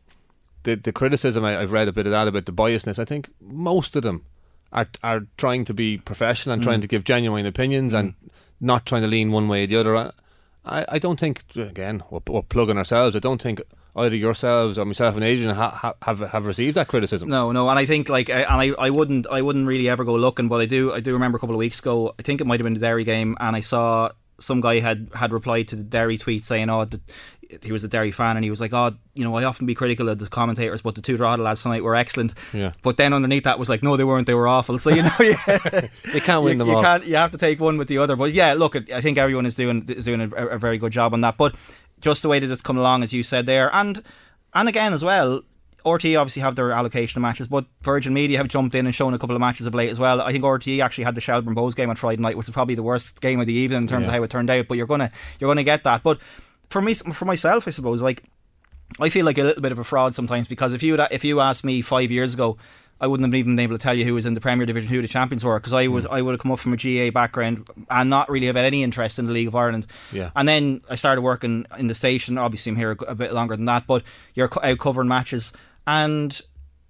the 0.63 0.75
the 0.75 0.91
criticism 0.91 1.43
I, 1.43 1.59
I've 1.59 1.71
read 1.71 1.87
a 1.87 1.93
bit 1.93 2.05
of 2.05 2.11
that 2.11 2.27
about 2.27 2.45
the 2.45 2.53
biasness. 2.53 2.99
I 2.99 3.05
think 3.05 3.29
most 3.41 3.95
of 3.95 4.03
them 4.03 4.25
are 4.71 4.87
are 5.03 5.25
trying 5.37 5.65
to 5.65 5.73
be 5.73 5.97
professional 5.97 6.53
and 6.53 6.63
trying 6.63 6.79
mm. 6.79 6.83
to 6.83 6.87
give 6.87 7.03
genuine 7.03 7.45
opinions 7.45 7.93
and 7.93 8.11
mm. 8.11 8.29
not 8.61 8.85
trying 8.85 9.01
to 9.01 9.07
lean 9.07 9.31
one 9.31 9.47
way 9.47 9.63
or 9.63 9.67
the 9.67 9.77
other. 9.77 10.11
I, 10.65 10.85
I 10.87 10.99
don't 10.99 11.19
think 11.19 11.43
again 11.55 12.03
we're, 12.09 12.21
we're 12.27 12.43
plugging 12.43 12.77
ourselves. 12.77 13.15
I 13.15 13.19
don't 13.19 13.41
think 13.41 13.61
either 13.95 14.15
yourselves 14.15 14.77
or 14.77 14.85
myself 14.85 15.15
and 15.15 15.23
Adrian 15.23 15.53
ha- 15.55 15.69
ha- 15.69 15.95
have 16.01 16.19
have 16.19 16.45
received 16.45 16.77
that 16.77 16.87
criticism. 16.87 17.29
No, 17.29 17.51
no, 17.51 17.69
and 17.69 17.77
I 17.77 17.85
think 17.85 18.09
like, 18.09 18.29
I, 18.29 18.41
and 18.41 18.75
I, 18.75 18.85
I 18.85 18.89
wouldn't, 18.89 19.27
I 19.27 19.41
wouldn't 19.41 19.67
really 19.67 19.89
ever 19.89 20.03
go 20.03 20.15
looking, 20.15 20.47
but 20.47 20.61
I 20.61 20.65
do, 20.65 20.91
I 20.91 20.99
do 20.99 21.13
remember 21.13 21.37
a 21.37 21.39
couple 21.39 21.55
of 21.55 21.59
weeks 21.59 21.79
ago. 21.79 22.13
I 22.17 22.21
think 22.23 22.41
it 22.41 22.47
might 22.47 22.59
have 22.59 22.65
been 22.65 22.73
the 22.73 22.79
Derry 22.79 23.03
game, 23.03 23.37
and 23.39 23.55
I 23.55 23.59
saw 23.61 24.11
some 24.39 24.61
guy 24.61 24.79
had 24.79 25.09
had 25.13 25.31
replied 25.31 25.67
to 25.69 25.75
the 25.75 25.83
Derry 25.83 26.17
tweet 26.17 26.43
saying, 26.43 26.69
"Oh, 26.69 26.85
the, 26.85 26.99
he 27.61 27.71
was 27.71 27.83
a 27.83 27.87
Derry 27.87 28.11
fan, 28.11 28.37
and 28.37 28.43
he 28.43 28.49
was 28.49 28.59
like, 28.59 28.73
oh, 28.73 28.93
you 29.13 29.23
know, 29.23 29.35
I 29.35 29.43
often 29.43 29.65
be 29.65 29.75
critical 29.75 30.09
of 30.09 30.19
the 30.19 30.27
commentators, 30.27 30.81
but 30.81 30.95
the 30.95 31.01
two 31.01 31.17
Drogheda 31.17 31.43
lads 31.43 31.61
tonight 31.61 31.83
were 31.83 31.95
excellent. 31.95 32.33
Yeah. 32.51 32.73
But 32.81 32.97
then 32.97 33.13
underneath 33.13 33.43
that 33.43 33.59
was 33.59 33.69
like, 33.69 33.83
no, 33.83 33.97
they 33.97 34.03
weren't. 34.03 34.27
They 34.27 34.33
were 34.33 34.47
awful. 34.47 34.73
So 34.83 34.89
you 34.89 35.03
know, 35.03 35.11
yeah, 35.19 35.87
They 36.11 36.19
can't 36.19 36.43
win 36.43 36.53
you, 36.53 36.59
them 36.59 36.67
you 36.67 36.75
all. 36.75 36.81
Can't, 36.81 37.05
you 37.05 37.15
have 37.15 37.31
to 37.31 37.37
take 37.37 37.61
one 37.61 37.77
with 37.77 37.87
the 37.87 37.99
other. 37.99 38.17
But 38.17 38.33
yeah, 38.33 38.53
look, 38.53 38.75
I 38.91 38.99
think 38.99 39.17
everyone 39.17 39.45
is 39.45 39.55
doing 39.55 39.85
is 39.87 40.03
doing 40.03 40.19
a, 40.19 40.29
a 40.47 40.57
very 40.57 40.77
good 40.77 40.91
job 40.91 41.13
on 41.13 41.21
that. 41.21 41.37
But 41.37 41.55
just 42.03 42.21
the 42.21 42.29
way 42.29 42.37
that 42.39 42.51
it's 42.51 42.61
come 42.61 42.77
along, 42.77 43.01
as 43.01 43.13
you 43.13 43.23
said 43.23 43.45
there, 43.45 43.73
and 43.73 44.03
and 44.53 44.69
again 44.69 44.93
as 44.93 45.03
well. 45.03 45.41
RTÉ 45.85 46.17
obviously 46.17 46.41
have 46.41 46.55
their 46.55 46.71
allocation 46.71 47.19
of 47.19 47.23
matches, 47.23 47.47
but 47.47 47.65
Virgin 47.81 48.13
Media 48.13 48.37
have 48.37 48.47
jumped 48.47 48.73
in 48.73 48.85
and 48.85 48.95
shown 48.95 49.13
a 49.13 49.19
couple 49.19 49.35
of 49.35 49.41
matches 49.41 49.65
of 49.65 49.75
late 49.75 49.89
as 49.89 49.99
well. 49.99 50.21
I 50.21 50.31
think 50.31 50.43
RTÉ 50.45 50.81
actually 50.81 51.03
had 51.03 51.13
the 51.13 51.19
Shelbourne 51.19 51.55
Bohs 51.55 51.75
game 51.75 51.89
on 51.89 51.97
Friday 51.97 52.21
night, 52.21 52.37
which 52.37 52.47
is 52.47 52.53
probably 52.53 52.75
the 52.75 52.83
worst 52.83 53.19
game 53.19 53.41
of 53.41 53.47
the 53.47 53.53
evening 53.53 53.79
in 53.79 53.87
terms 53.87 54.07
of 54.07 54.13
how 54.13 54.23
it 54.23 54.29
turned 54.29 54.49
out. 54.49 54.67
But 54.69 54.77
you're 54.77 54.87
gonna 54.87 55.11
you're 55.39 55.49
gonna 55.49 55.63
get 55.63 55.83
that. 55.83 56.03
But 56.03 56.19
for 56.69 56.81
me, 56.81 56.93
for 56.93 57.25
myself, 57.25 57.67
I 57.67 57.71
suppose, 57.71 58.01
like 58.01 58.23
I 58.99 59.09
feel 59.09 59.25
like 59.25 59.37
a 59.37 59.43
little 59.43 59.61
bit 59.61 59.71
of 59.71 59.79
a 59.79 59.83
fraud 59.83 60.15
sometimes 60.15 60.47
because 60.47 60.73
if 60.73 60.83
you 60.83 60.97
if 61.11 61.23
you 61.25 61.39
asked 61.41 61.65
me 61.65 61.81
five 61.81 62.11
years 62.11 62.33
ago, 62.33 62.57
I 63.03 63.07
wouldn't 63.07 63.27
have 63.27 63.35
even 63.35 63.57
been 63.57 63.63
able 63.63 63.77
to 63.77 63.83
tell 63.83 63.93
you 63.93 64.05
who 64.05 64.13
was 64.13 64.25
in 64.25 64.33
the 64.33 64.39
Premier 64.39 64.65
Division, 64.65 64.89
who 64.89 65.01
the 65.01 65.09
champions 65.09 65.43
were, 65.43 65.59
because 65.59 65.73
I 65.73 65.87
was 65.87 66.05
hmm. 66.05 66.13
I 66.13 66.21
would 66.21 66.31
have 66.31 66.39
come 66.39 66.53
up 66.53 66.59
from 66.59 66.71
a 66.71 66.77
GAA 66.77 67.11
background 67.11 67.67
and 67.89 68.09
not 68.09 68.29
really 68.29 68.45
have 68.47 68.55
had 68.55 68.63
any 68.63 68.81
interest 68.81 69.19
in 69.19 69.25
the 69.25 69.33
League 69.33 69.49
of 69.49 69.55
Ireland. 69.55 69.87
Yeah. 70.13 70.31
And 70.37 70.47
then 70.47 70.81
I 70.89 70.95
started 70.95 71.21
working 71.21 71.65
in 71.77 71.87
the 71.87 71.95
station. 71.95 72.37
Obviously, 72.37 72.69
I'm 72.69 72.77
here 72.77 72.91
a, 72.91 73.11
a 73.11 73.15
bit 73.15 73.33
longer 73.33 73.57
than 73.57 73.65
that, 73.65 73.85
but 73.87 74.03
you're 74.35 74.49
out 74.63 74.79
covering 74.79 75.09
matches 75.09 75.51
and. 75.85 76.39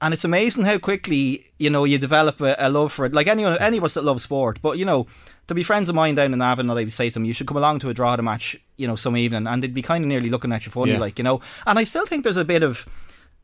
And 0.01 0.13
it's 0.13 0.25
amazing 0.25 0.65
how 0.65 0.79
quickly 0.79 1.53
you 1.59 1.69
know 1.69 1.85
you 1.85 1.97
develop 1.97 2.41
a, 2.41 2.57
a 2.59 2.69
love 2.69 2.91
for 2.91 3.05
it. 3.05 3.13
Like 3.13 3.27
anyone, 3.27 3.57
any 3.61 3.77
of 3.77 3.85
us 3.85 3.93
that 3.93 4.03
love 4.03 4.19
sport, 4.19 4.59
but 4.61 4.77
you 4.77 4.83
know, 4.83 5.07
to 5.47 5.55
be 5.55 5.63
friends 5.63 5.87
of 5.87 5.95
mine 5.95 6.15
down 6.15 6.33
in 6.33 6.41
Avon, 6.41 6.67
that 6.67 6.73
I 6.73 6.81
would 6.81 6.91
say 6.91 7.07
to 7.09 7.13
them, 7.13 7.23
you 7.23 7.31
should 7.31 7.47
come 7.47 7.55
along 7.55 7.79
to 7.79 7.89
a 7.89 7.93
Drogheda 7.93 8.21
match, 8.21 8.57
you 8.75 8.85
know, 8.85 8.97
some 8.97 9.15
evening, 9.15 9.47
and 9.47 9.63
they'd 9.63 9.73
be 9.73 9.81
kind 9.81 10.03
of 10.03 10.09
nearly 10.09 10.29
looking 10.29 10.51
at 10.51 10.65
you 10.65 10.73
funny, 10.73 10.91
Yeah. 10.91 10.99
like 10.99 11.17
you 11.17 11.23
know. 11.23 11.39
And 11.65 11.79
I 11.79 11.85
still 11.85 12.05
think 12.05 12.25
there's 12.25 12.35
a 12.35 12.43
bit 12.43 12.63
of 12.63 12.85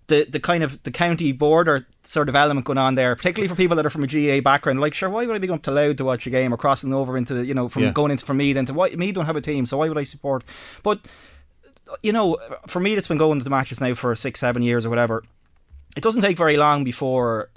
the 0.09 0.25
the 0.29 0.39
kind 0.39 0.63
of 0.63 0.83
the 0.83 0.91
county 0.91 1.31
border 1.31 1.87
sort 2.03 2.27
of 2.29 2.35
element 2.35 2.65
going 2.65 2.77
on 2.77 2.95
there, 2.95 3.15
particularly 3.15 3.47
for 3.47 3.55
people 3.55 3.75
that 3.77 3.85
are 3.85 3.89
from 3.89 4.03
a 4.03 4.07
GAA 4.07 4.41
background. 4.41 4.81
Like, 4.81 4.93
sure, 4.93 5.09
why 5.09 5.25
would 5.25 5.35
I 5.35 5.39
be 5.39 5.47
going 5.47 5.59
up 5.59 5.63
to 5.63 5.71
Louth 5.71 5.95
to 5.97 6.05
watch 6.05 6.27
a 6.27 6.29
game 6.29 6.53
or 6.53 6.57
crossing 6.57 6.93
over 6.93 7.15
into 7.15 7.33
the, 7.33 7.45
you 7.45 7.53
know 7.53 7.69
from 7.69 7.83
Yeah. 7.83 7.91
going 7.91 8.11
into 8.11 8.25
from 8.25 8.37
me 8.37 8.51
then 8.53 8.65
to 8.65 8.73
why 8.73 8.89
me 8.89 9.11
don't 9.11 9.25
have 9.25 9.35
a 9.37 9.41
team, 9.41 9.65
so 9.65 9.77
why 9.77 9.87
would 9.87 9.97
I 9.97 10.03
support? 10.03 10.43
But 10.83 10.99
you 12.03 12.11
know, 12.11 12.37
for 12.67 12.79
me, 12.79 12.93
that's 12.93 13.07
been 13.07 13.17
going 13.17 13.39
to 13.39 13.43
the 13.43 13.49
matches 13.49 13.81
now 13.81 13.95
for 13.95 14.13
six, 14.15 14.39
seven 14.39 14.61
years 14.61 14.85
or 14.85 14.89
whatever. 14.89 15.23
It 15.97 16.03
doesn't 16.03 16.21
take 16.21 16.37
very 16.37 16.55
long 16.55 16.83
before, 16.83 17.49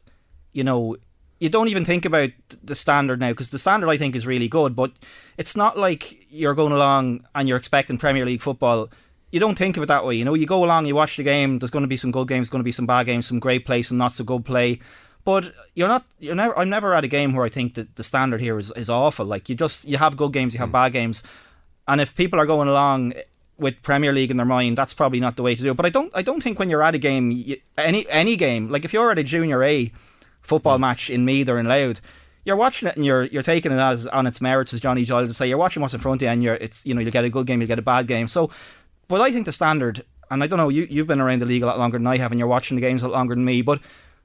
you 0.52 0.64
know, 0.64 0.96
you 1.38 1.48
don't 1.50 1.68
even 1.68 1.84
think 1.84 2.04
about 2.04 2.30
the 2.62 2.74
standard 2.74 3.20
now 3.20 3.30
because 3.30 3.50
the 3.50 3.58
standard 3.58 3.90
I 3.90 3.96
think 3.96 4.14
is 4.16 4.26
really 4.26 4.48
good, 4.48 4.74
but 4.76 4.92
it's 5.36 5.56
not 5.56 5.76
like 5.76 6.26
you're 6.30 6.54
going 6.54 6.72
along 6.72 7.26
and 7.34 7.48
you're 7.48 7.58
expecting 7.58 7.98
Premier 7.98 8.24
League 8.24 8.40
football. 8.40 8.88
You 9.32 9.40
don't 9.40 9.58
think 9.58 9.76
of 9.76 9.82
it 9.82 9.86
that 9.86 10.04
way, 10.04 10.14
you 10.14 10.24
know. 10.24 10.34
You 10.34 10.46
go 10.46 10.62
along, 10.64 10.86
you 10.86 10.94
watch 10.94 11.16
the 11.16 11.22
game. 11.22 11.58
There's 11.58 11.70
going 11.70 11.82
to 11.82 11.88
be 11.88 11.96
some 11.96 12.10
good 12.10 12.28
games, 12.28 12.50
going 12.50 12.60
to 12.60 12.64
be 12.64 12.70
some 12.70 12.86
bad 12.86 13.06
games, 13.06 13.26
some 13.26 13.40
great 13.40 13.66
play, 13.66 13.82
some 13.82 13.98
not 13.98 14.12
so 14.12 14.22
good 14.24 14.44
play. 14.44 14.78
But 15.24 15.52
you're 15.74 15.88
not. 15.88 16.04
You're 16.20 16.34
never. 16.34 16.56
I'm 16.58 16.68
never 16.68 16.94
at 16.94 17.04
a 17.04 17.08
game 17.08 17.32
where 17.32 17.46
I 17.46 17.48
think 17.48 17.74
that 17.74 17.96
the 17.96 18.04
standard 18.04 18.40
here 18.40 18.58
is, 18.58 18.70
is 18.72 18.90
awful. 18.90 19.24
Like 19.24 19.48
you 19.48 19.54
just 19.54 19.86
you 19.86 19.96
have 19.96 20.16
good 20.16 20.32
games, 20.32 20.52
you 20.52 20.58
have 20.60 20.68
hmm. 20.68 20.72
bad 20.72 20.92
games, 20.92 21.22
and 21.88 22.00
if 22.00 22.14
people 22.14 22.38
are 22.38 22.46
going 22.46 22.68
along 22.68 23.14
with 23.56 23.80
Premier 23.82 24.12
League 24.12 24.30
in 24.30 24.36
their 24.36 24.46
mind, 24.46 24.76
that's 24.76 24.92
probably 24.92 25.20
not 25.20 25.36
the 25.36 25.42
way 25.42 25.54
to 25.54 25.62
do 25.62 25.70
it. 25.70 25.76
But 25.76 25.86
I 25.86 25.90
don't. 25.90 26.10
I 26.14 26.22
don't 26.22 26.42
think 26.42 26.58
when 26.58 26.68
you're 26.68 26.82
at 26.82 26.94
a 26.94 26.98
game, 26.98 27.30
you, 27.30 27.56
any 27.78 28.08
any 28.10 28.36
game, 28.36 28.68
like 28.68 28.84
if 28.84 28.92
you're 28.92 29.10
at 29.10 29.18
a 29.18 29.24
Junior 29.24 29.62
A 29.62 29.90
football 30.42 30.76
hmm. 30.76 30.82
match 30.82 31.08
in 31.08 31.24
Meath 31.24 31.48
or 31.48 31.58
in 31.58 31.66
Louth, 31.66 32.00
you're 32.44 32.56
watching 32.56 32.88
it 32.88 32.96
and 32.96 33.04
you're 33.04 33.24
you're 33.24 33.42
taking 33.42 33.72
it 33.72 33.78
as 33.78 34.06
on 34.08 34.26
its 34.26 34.40
merits, 34.40 34.74
as 34.74 34.80
Johnny 34.80 35.04
Giles 35.04 35.28
would 35.28 35.36
say. 35.36 35.46
You're 35.46 35.58
watching 35.58 35.80
what's 35.80 35.94
in 35.94 36.00
front 36.00 36.20
of 36.20 36.26
you, 36.26 36.28
and 36.28 36.42
you're 36.42 36.56
it's 36.56 36.84
you 36.84 36.94
know 36.94 37.00
you'll 37.00 37.12
get 37.12 37.24
a 37.24 37.30
good 37.30 37.46
game, 37.46 37.60
you'll 37.60 37.68
get 37.68 37.78
a 37.78 37.82
bad 37.82 38.06
game. 38.06 38.26
So, 38.28 38.50
but 39.12 39.20
I 39.20 39.30
think 39.30 39.46
the 39.46 39.52
standard, 39.52 40.04
and 40.30 40.42
I 40.42 40.46
don't 40.46 40.56
know, 40.58 40.68
you 40.68 40.86
you've 40.90 41.06
been 41.06 41.20
around 41.20 41.40
the 41.42 41.46
league 41.46 41.62
a 41.62 41.66
lot 41.66 41.78
longer 41.78 41.98
than 41.98 42.06
I 42.06 42.16
have, 42.16 42.32
and 42.32 42.38
you're 42.38 42.48
watching 42.48 42.76
the 42.76 42.80
games 42.80 43.02
a 43.02 43.08
lot 43.08 43.18
longer 43.18 43.34
than 43.34 43.44
me, 43.44 43.62
but. 43.62 43.80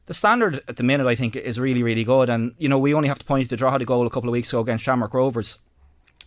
The 0.08 0.14
standard 0.14 0.62
at 0.70 0.78
the 0.78 0.84
minute, 0.84 1.06
I 1.06 1.16
think, 1.16 1.36
is 1.36 1.60
really, 1.60 1.84
really 1.84 2.06
good, 2.06 2.30
and 2.30 2.56
you 2.58 2.70
know 2.70 2.80
we 2.80 2.94
only 2.94 3.10
have 3.10 3.20
to 3.20 3.26
point 3.26 3.44
to 3.44 3.50
the 3.50 3.58
Drogheda 3.58 3.84
goal 3.84 4.08
a 4.08 4.10
couple 4.10 4.30
of 4.30 4.32
weeks 4.32 4.54
ago 4.54 4.62
against 4.62 4.86
Shamrock 4.86 5.14
Rovers 5.14 5.58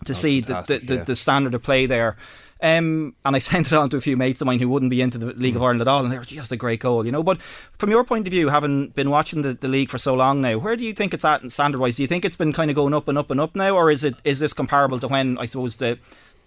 to 0.04 0.12
see 0.12 0.40
the, 0.40 0.60
the, 0.60 0.78
the, 0.80 0.94
yeah. 0.96 1.04
the 1.04 1.16
standard 1.16 1.54
of 1.54 1.62
play 1.62 1.86
there. 1.86 2.18
Um, 2.62 3.14
and 3.24 3.34
I 3.34 3.38
sent 3.50 3.68
it 3.68 3.72
on 3.72 3.88
to 3.90 3.96
a 3.96 4.00
few 4.00 4.16
mates 4.18 4.40
of 4.40 4.46
mine 4.46 4.58
who 4.58 4.68
wouldn't 4.68 4.90
be 4.90 5.00
into 5.00 5.16
the 5.16 5.28
League 5.28 5.54
Mm. 5.54 5.56
of 5.56 5.62
Ireland 5.62 5.80
at 5.80 5.88
all, 5.88 6.04
and 6.04 6.12
they 6.12 6.18
were 6.18 6.24
just 6.24 6.52
a 6.52 6.56
great 6.56 6.80
goal, 6.80 7.06
you 7.06 7.12
know. 7.12 7.22
But 7.22 7.40
from 7.78 7.90
your 7.90 8.04
point 8.04 8.26
of 8.26 8.32
view, 8.32 8.48
having 8.48 8.88
been 8.88 9.08
watching 9.08 9.40
the, 9.42 9.54
the 9.54 9.68
league 9.68 9.88
for 9.88 9.96
so 9.96 10.14
long 10.14 10.42
now, 10.42 10.58
where 10.58 10.76
do 10.76 10.84
you 10.84 10.92
think 10.92 11.14
it's 11.14 11.24
at 11.24 11.50
standard 11.50 11.78
wise? 11.78 11.96
Do 11.96 12.02
you 12.02 12.06
think 12.06 12.24
it's 12.24 12.36
been 12.36 12.52
kind 12.52 12.70
of 12.70 12.74
going 12.74 12.92
up 12.92 13.08
and 13.08 13.16
up 13.16 13.30
and 13.30 13.40
up 13.40 13.56
now, 13.56 13.74
or 13.74 13.90
is 13.90 14.04
it 14.04 14.16
is 14.24 14.40
this 14.40 14.52
comparable 14.52 15.00
to 15.00 15.08
when 15.08 15.38
I 15.38 15.46
suppose 15.46 15.76
the 15.76 15.98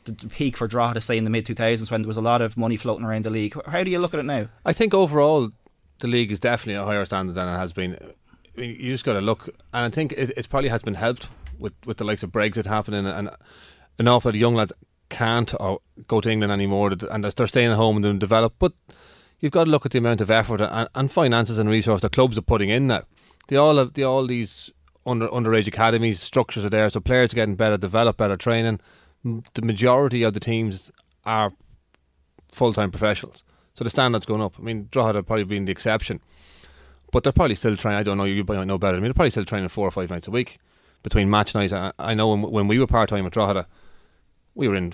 the, 0.05 0.11
the 0.11 0.27
peak 0.27 0.57
for 0.57 0.67
Drogheda, 0.67 1.01
say 1.01 1.17
in 1.17 1.23
the 1.23 1.29
mid 1.29 1.45
two 1.45 1.55
thousands, 1.55 1.91
when 1.91 2.01
there 2.01 2.07
was 2.07 2.17
a 2.17 2.21
lot 2.21 2.41
of 2.41 2.57
money 2.57 2.77
floating 2.77 3.05
around 3.05 3.25
the 3.25 3.29
league? 3.29 3.55
How 3.67 3.83
do 3.83 3.91
you 3.91 3.99
look 3.99 4.13
at 4.13 4.19
it 4.19 4.23
now? 4.23 4.47
I 4.65 4.73
think 4.73 4.93
overall 4.93 5.51
the 5.99 6.07
league 6.07 6.31
is 6.31 6.39
definitely 6.39 6.81
a 6.81 6.85
higher 6.85 7.05
standard 7.05 7.35
than 7.35 7.47
it 7.47 7.57
has 7.57 7.73
been. 7.73 7.95
I 7.95 8.59
mean, 8.59 8.75
you 8.79 8.91
just 8.91 9.05
got 9.05 9.13
to 9.13 9.21
look, 9.21 9.47
and 9.73 9.85
I 9.85 9.89
think 9.89 10.11
it, 10.13 10.31
it 10.37 10.49
probably 10.49 10.69
has 10.69 10.83
been 10.83 10.95
helped 10.95 11.29
with, 11.57 11.73
with 11.85 11.97
the 11.97 12.03
likes 12.03 12.23
of 12.23 12.31
Brexit 12.31 12.65
happening, 12.65 13.05
and 13.05 13.29
an 13.99 14.07
awful 14.07 14.29
lot 14.29 14.35
of 14.35 14.41
young 14.41 14.55
lads 14.55 14.73
can't 15.09 15.53
or 15.59 15.79
go 16.07 16.21
to 16.21 16.29
England 16.29 16.51
anymore, 16.51 16.91
and 17.09 17.23
they're 17.23 17.47
staying 17.47 17.71
at 17.71 17.77
home 17.77 18.03
and 18.03 18.19
develop. 18.19 18.55
But 18.59 18.73
you've 19.39 19.51
got 19.51 19.65
to 19.65 19.69
look 19.69 19.85
at 19.85 19.91
the 19.91 19.97
amount 19.99 20.21
of 20.21 20.31
effort 20.31 20.61
and, 20.61 20.89
and 20.95 21.11
finances 21.11 21.57
and 21.57 21.69
resource 21.69 22.01
the 22.01 22.09
clubs 22.09 22.37
are 22.37 22.41
putting 22.41 22.69
in 22.69 22.87
now. 22.87 23.03
They 23.47 23.57
all 23.57 23.77
have 23.77 23.93
they 23.93 24.03
all 24.03 24.25
these 24.25 24.71
under 25.05 25.27
underage 25.27 25.67
academies 25.67 26.21
structures 26.21 26.65
are 26.65 26.69
there, 26.69 26.89
so 26.89 26.99
players 26.99 27.33
are 27.33 27.35
getting 27.35 27.55
better, 27.55 27.77
develop 27.77 28.17
better 28.17 28.37
training. 28.37 28.79
The 29.23 29.61
majority 29.61 30.23
of 30.23 30.33
the 30.33 30.39
teams 30.39 30.91
are 31.25 31.53
full 32.51 32.73
time 32.73 32.91
professionals. 32.91 33.43
So 33.75 33.83
the 33.83 33.89
standard's 33.89 34.25
going 34.25 34.41
up. 34.41 34.55
I 34.59 34.61
mean, 34.61 34.87
Drogheda 34.91 35.23
probably 35.23 35.45
being 35.45 35.65
the 35.65 35.71
exception. 35.71 36.19
But 37.11 37.23
they're 37.23 37.33
probably 37.33 37.55
still 37.55 37.77
trying, 37.77 37.95
I 37.95 38.03
don't 38.03 38.17
know, 38.17 38.23
you 38.23 38.43
might 38.43 38.65
know 38.65 38.77
better. 38.77 38.97
I 38.97 38.99
mean, 38.99 39.09
they're 39.09 39.13
probably 39.13 39.31
still 39.31 39.45
training 39.45 39.69
four 39.69 39.87
or 39.87 39.91
five 39.91 40.09
nights 40.09 40.27
a 40.27 40.31
week 40.31 40.59
between 41.03 41.29
match 41.29 41.53
nights. 41.53 41.73
I, 41.73 41.91
I 41.99 42.13
know 42.13 42.29
when, 42.29 42.41
when 42.41 42.67
we 42.67 42.79
were 42.79 42.87
part 42.87 43.09
time 43.09 43.25
at 43.25 43.31
Drogheda, 43.31 43.67
we 44.55 44.67
were 44.67 44.75
in 44.75 44.93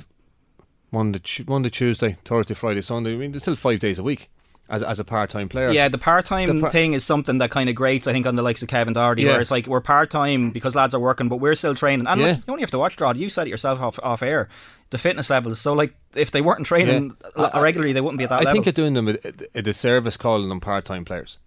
Monday, 0.92 1.22
Monday, 1.48 1.70
Tuesday, 1.70 2.18
Thursday, 2.26 2.54
Friday, 2.54 2.82
Sunday. 2.82 3.14
I 3.14 3.18
mean, 3.18 3.32
there's 3.32 3.44
still 3.44 3.56
five 3.56 3.80
days 3.80 4.00
a 4.00 4.04
week 4.04 4.30
as, 4.70 4.84
as 4.84 5.00
a 5.00 5.04
part 5.04 5.30
time 5.30 5.50
player. 5.50 5.72
Yeah, 5.72 5.90
the 5.90 5.98
part 5.98 6.26
time 6.26 6.62
par- 6.62 6.70
thing 6.70 6.94
is 6.94 7.06
something 7.06 7.40
that 7.40 7.52
kind 7.52 7.70
of 7.70 7.76
grates, 7.76 8.08
I 8.08 8.14
think, 8.14 8.26
on 8.26 8.36
the 8.36 8.44
likes 8.44 8.62
of 8.62 8.70
Kevin 8.70 8.94
Doherty, 8.94 9.24
Yeah. 9.24 9.32
where 9.32 9.42
it's 9.42 9.52
like 9.52 9.68
we're 9.68 9.82
part 9.82 10.10
time 10.10 10.52
because 10.52 10.76
lads 10.76 10.94
are 10.94 11.00
working, 11.00 11.28
but 11.28 11.38
we're 11.38 11.56
still 11.56 11.76
training. 11.76 12.08
And 12.08 12.22
Yeah. 12.22 12.28
look, 12.28 12.38
you 12.38 12.44
only 12.54 12.62
have 12.62 12.72
to 12.72 12.80
watch 12.80 12.96
Drogheda. 12.96 13.20
You 13.20 13.30
said 13.30 13.48
it 13.48 13.50
yourself 13.50 13.82
off, 13.82 14.00
off 14.04 14.22
air. 14.22 14.48
The 14.92 14.98
fitness 14.98 15.30
levels. 15.30 15.60
So, 15.60 15.74
like, 15.74 15.94
if 16.16 16.32
they 16.32 16.42
weren't 16.42 16.66
training 16.66 17.16
Yeah. 17.38 17.50
l- 17.54 17.62
regularly, 17.62 17.94
they 17.94 18.02
wouldn't 18.02 18.18
be 18.18 18.24
at 18.24 18.30
that 18.30 18.42
I 18.42 18.44
level. 18.46 18.54
think 18.54 18.66
you're 18.66 18.74
doing 18.74 18.94
them 18.94 19.08
a, 19.10 19.18
a 19.56 19.62
disservice 19.62 20.18
calling 20.18 20.50
them 20.50 20.60
part 20.60 20.86
time 20.86 21.04
players. 21.06 21.38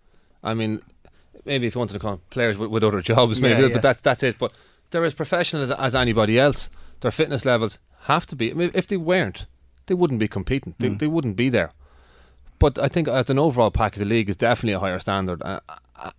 I 0.45 0.55
mean, 0.55 0.81
maybe 1.45 1.67
if 1.67 1.75
you 1.75 1.79
wanted 1.79 1.95
to 1.95 1.99
call 1.99 2.13
them 2.13 2.23
players 2.31 2.59
with, 2.59 2.71
with 2.71 2.85
other 2.85 3.01
jobs, 3.01 3.41
maybe, 3.41 3.69
but 3.69 3.83
that's 3.83 4.01
that's 4.01 4.23
it. 4.23 4.39
But 4.39 4.53
they're 4.91 5.05
as 5.05 5.15
professional 5.15 5.63
as, 5.63 5.71
as 5.71 5.95
anybody 5.95 6.39
else. 6.39 6.71
Their 7.01 7.11
fitness 7.11 7.45
levels 7.45 7.79
have 8.03 8.27
to 8.27 8.37
be. 8.37 8.51
I 8.51 8.55
mean, 8.55 8.71
if 8.75 8.87
they 8.87 8.97
weren't, 8.97 9.47
they 9.87 9.95
wouldn't 9.95 10.21
be 10.21 10.29
competing. 10.29 10.75
They, 10.79 10.89
hmm. 10.89 10.97
they 10.99 11.07
wouldn't 11.09 11.37
be 11.37 11.49
there. 11.49 11.73
But 12.63 12.79
I 12.79 12.87
think 12.87 13.09
as 13.09 13.29
an 13.29 13.41
overall 13.41 13.73
package, 13.73 13.99
the 13.99 14.05
league 14.05 14.31
is 14.31 14.37
definitely 14.37 14.75
a 14.75 14.79
higher 14.79 15.01
standard. 15.01 15.43
Uh, 15.43 15.59
uh, 15.97 16.11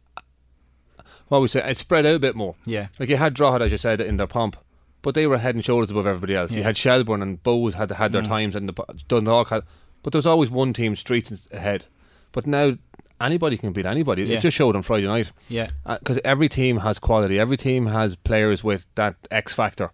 what 1.30 1.42
we 1.42 1.48
say, 1.48 1.62
it 1.64 1.78
spread 1.78 2.06
out 2.06 2.16
a 2.16 2.20
bit 2.20 2.36
more. 2.36 2.56
Yeah. 2.66 2.88
Like 3.00 3.08
you 3.08 3.16
had 3.16 3.34
Drogheda, 3.34 3.64
as 3.64 3.72
you 3.72 3.78
said, 3.78 4.02
in 4.02 4.18
their 4.18 4.28
pomp, 4.28 4.58
but 5.04 5.16
they 5.16 5.26
were 5.26 5.38
head 5.38 5.56
and 5.56 5.64
shoulders 5.64 5.90
above 5.90 6.06
everybody 6.06 6.36
else. 6.36 6.52
You 6.52 6.58
Yeah. 6.58 6.64
Mm. 6.64 6.66
had 6.66 6.78
Shelbourne 6.78 7.22
and 7.22 7.42
Bohs 7.44 7.76
had 7.76 7.92
had 7.92 8.12
their 8.12 8.24
times, 8.24 8.58
and 8.58 8.68
the, 8.68 8.74
Dundalk 9.08 9.52
had, 9.52 9.64
but 10.04 10.12
there 10.12 10.18
was 10.18 10.26
always 10.26 10.50
one 10.50 10.74
team 10.74 10.98
streets 10.98 11.48
ahead. 11.50 11.86
But 12.34 12.46
now 12.46 12.74
anybody 13.22 13.56
can 13.56 13.72
beat 13.72 13.86
anybody. 13.86 14.24
Yeah. 14.24 14.36
It 14.36 14.42
just 14.42 14.58
showed 14.58 14.76
on 14.76 14.82
Friday 14.82 15.08
night 15.08 15.32
yeah. 15.48 15.70
because 15.88 16.20
every 16.26 16.50
team 16.50 16.80
has 16.80 17.00
quality. 17.00 17.40
Every 17.40 17.56
team 17.56 17.86
has 17.86 18.18
players 18.18 18.66
with 18.66 18.86
that 18.96 19.16
X 19.32 19.54
factor. 19.54 19.92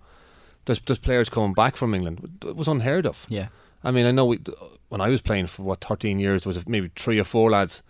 There's 0.65 0.81
there's 0.81 0.97
players 0.97 1.29
coming 1.29 1.53
back 1.53 1.75
from 1.75 1.93
England. 1.93 2.39
It 2.43 2.55
was 2.55 2.67
unheard 2.67 3.05
of. 3.05 3.27
Yeah. 3.29 3.49
I 3.83 3.91
mean, 3.91 4.05
I 4.05 4.11
know 4.11 4.25
we, 4.25 4.39
when 4.89 5.01
I 5.01 5.09
was 5.09 5.21
playing 5.21 5.47
for 5.47 5.63
what 5.63 5.81
13 5.83 6.19
years, 6.19 6.43
there 6.43 6.49
was 6.53 6.67
maybe 6.67 6.91
three 6.95 7.19
or 7.19 7.23
four 7.23 7.49
lads, 7.49 7.81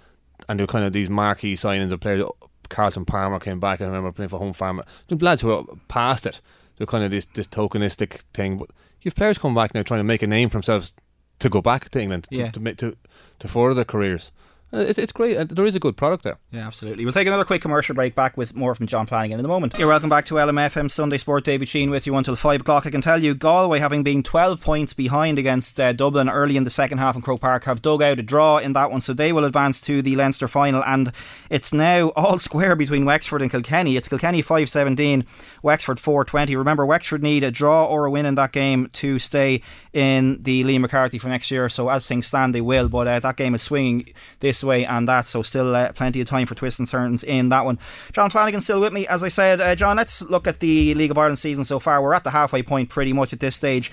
and 0.48 0.60
they 0.60 0.64
were 0.64 0.68
kind 0.68 0.86
of 0.86 0.94
these 0.94 1.10
marquee 1.10 1.56
signings 1.56 1.92
of 1.92 2.00
players. 2.00 2.24
Carlton 2.70 3.06
Palmer 3.06 3.40
came 3.40 3.60
back. 3.60 3.82
I 3.82 3.86
remember 3.86 4.12
playing 4.12 4.30
for 4.30 4.38
Home 4.38 4.54
Farmer. 4.54 4.84
The 5.08 5.16
lads 5.16 5.42
who 5.42 5.48
were 5.48 5.64
past 5.88 6.26
it. 6.28 6.40
They're 6.78 6.86
kind 6.86 7.04
of 7.04 7.10
this, 7.12 7.26
this 7.34 7.48
tokenistic 7.48 8.22
thing. 8.34 8.60
But 8.60 8.70
you've 9.02 9.16
players 9.16 9.38
come 9.40 9.56
back 9.56 9.74
now 9.74 9.82
trying 9.82 10.00
to 10.02 10.04
make 10.04 10.22
a 10.22 10.28
name 10.28 10.50
for 10.50 10.54
themselves 10.58 10.94
to 11.40 11.50
go 11.50 11.62
back 11.62 11.90
to 11.90 12.02
England 12.02 12.26
to, 12.32 12.38
Yeah. 12.38 12.52
to, 12.52 12.60
ma- 12.60 12.74
to, 12.78 12.96
to 13.40 13.48
further 13.48 13.74
their 13.74 13.86
careers. 13.86 14.32
Uh, 14.72 14.78
It, 14.80 14.98
it's 15.00 15.12
great. 15.12 15.36
Uh, 15.38 15.46
There 15.50 15.66
is 15.66 15.76
a 15.76 15.80
good 15.80 15.98
product 15.98 16.24
there. 16.24 16.38
Yeah, 16.52 16.68
absolutely. 16.68 17.04
We'll 17.06 17.14
take 17.14 17.28
another 17.28 17.44
quick 17.46 17.62
commercial 17.62 17.96
break 17.96 18.14
back 18.16 18.38
with 18.38 18.56
more 18.56 18.76
from 18.76 18.86
John 18.88 19.06
Flanagan 19.08 19.40
in 19.40 19.46
a 19.46 19.48
moment. 19.48 19.76
You're 19.78 19.88
welcome 19.88 20.10
back 20.10 20.26
to 20.26 20.36
LMFM 20.36 20.92
Sunday 20.92 21.18
Sport. 21.18 21.44
David 21.44 21.68
Sheen 21.68 21.90
with 21.90 22.06
you 22.06 22.16
until 22.16 22.36
5 22.36 22.62
o'clock. 22.62 22.86
I 22.86 22.92
can 22.92 23.02
tell 23.02 23.22
you, 23.24 23.34
Galway, 23.34 23.80
having 23.80 24.04
been 24.04 24.22
12 24.24 24.62
points 24.62 24.94
behind 24.94 25.40
against 25.40 25.80
uh, 25.80 25.94
Dublin 25.94 26.30
early 26.30 26.56
in 26.56 26.66
the 26.66 26.70
second 26.70 27.00
half 27.00 27.16
in 27.16 27.22
Croke 27.22 27.42
Park, 27.42 27.64
have 27.66 27.82
dug 27.82 28.04
out 28.04 28.20
a 28.20 28.24
draw 28.24 28.58
in 28.58 28.74
that 28.74 28.92
one, 28.92 29.02
so 29.02 29.14
they 29.14 29.34
will 29.34 29.46
advance 29.46 29.82
to 29.82 30.02
the 30.02 30.16
Leinster 30.16 30.48
final. 30.48 30.84
And 30.84 31.12
it's 31.50 31.74
now 31.74 32.10
all 32.16 32.38
square 32.38 32.76
between 32.76 33.06
Wexford 33.06 33.42
and 33.42 33.50
Kilkenny. 33.52 33.98
It's 33.98 34.08
Kilkenny 34.08 34.42
5 34.42 34.70
17, 34.70 35.26
Wexford 35.64 36.00
4 36.00 36.26
20. 36.26 36.56
Remember, 36.56 36.86
Wexford 36.86 37.24
need 37.24 37.44
a 37.44 37.52
draw 37.52 37.86
or 37.86 38.06
a 38.06 38.12
win 38.12 38.26
in 38.26 38.36
that 38.36 38.52
game 38.52 38.90
to 38.94 39.18
stay 39.20 39.62
in 39.94 40.44
the 40.44 40.64
Liam 40.64 40.82
McCarthy 40.82 41.18
for 41.18 41.30
next 41.30 41.50
year. 41.50 41.70
So 41.70 41.90
as 41.90 42.08
things 42.08 42.28
stand, 42.28 42.54
they 42.54 42.62
will. 42.62 42.88
But 42.88 43.08
uh, 43.08 43.20
that 43.20 43.36
game 43.36 43.56
is 43.56 43.62
swinging 43.64 44.14
this 44.40 44.59
way 44.64 44.86
and 44.86 45.08
that. 45.08 45.28
So 45.28 45.42
still 45.42 45.76
uh, 45.76 45.92
plenty 45.94 46.22
of 46.22 46.28
time 46.28 46.48
for 46.48 46.56
twists 46.56 46.80
and 46.80 46.88
turns 46.88 47.24
in 47.24 47.50
that 47.50 47.66
one. 47.66 47.80
John 48.12 48.30
Flanagan 48.30 48.62
still 48.62 48.82
with 48.82 48.94
me. 48.94 49.08
As 49.08 49.24
I 49.24 49.28
said, 49.30 49.62
uh, 49.62 49.76
John, 49.76 49.98
let's 49.98 50.22
look 50.22 50.48
at 50.48 50.60
the 50.60 50.94
League 50.96 51.12
of 51.12 51.18
Ireland 51.18 51.40
season 51.40 51.64
so 51.64 51.80
far. 51.80 52.02
We're 52.02 52.14
at 52.14 52.24
the 52.24 52.32
halfway 52.32 52.64
point 52.64 52.90
pretty 52.90 53.14
much 53.14 53.34
at 53.34 53.40
this 53.40 53.56
stage. 53.56 53.92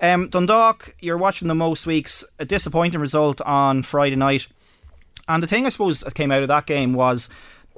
Um, 0.00 0.28
Dundalk, 0.28 0.94
you're 1.00 1.16
watching 1.16 1.48
the 1.48 1.54
most 1.54 1.86
weeks. 1.86 2.24
A 2.38 2.44
disappointing 2.44 3.00
result 3.00 3.40
on 3.42 3.82
Friday 3.82 4.16
night. 4.16 4.48
And 5.28 5.42
the 5.42 5.46
thing 5.46 5.64
I 5.64 5.68
suppose 5.68 6.00
that 6.00 6.14
came 6.14 6.32
out 6.32 6.42
of 6.42 6.48
that 6.48 6.66
game 6.66 6.92
was 6.92 7.28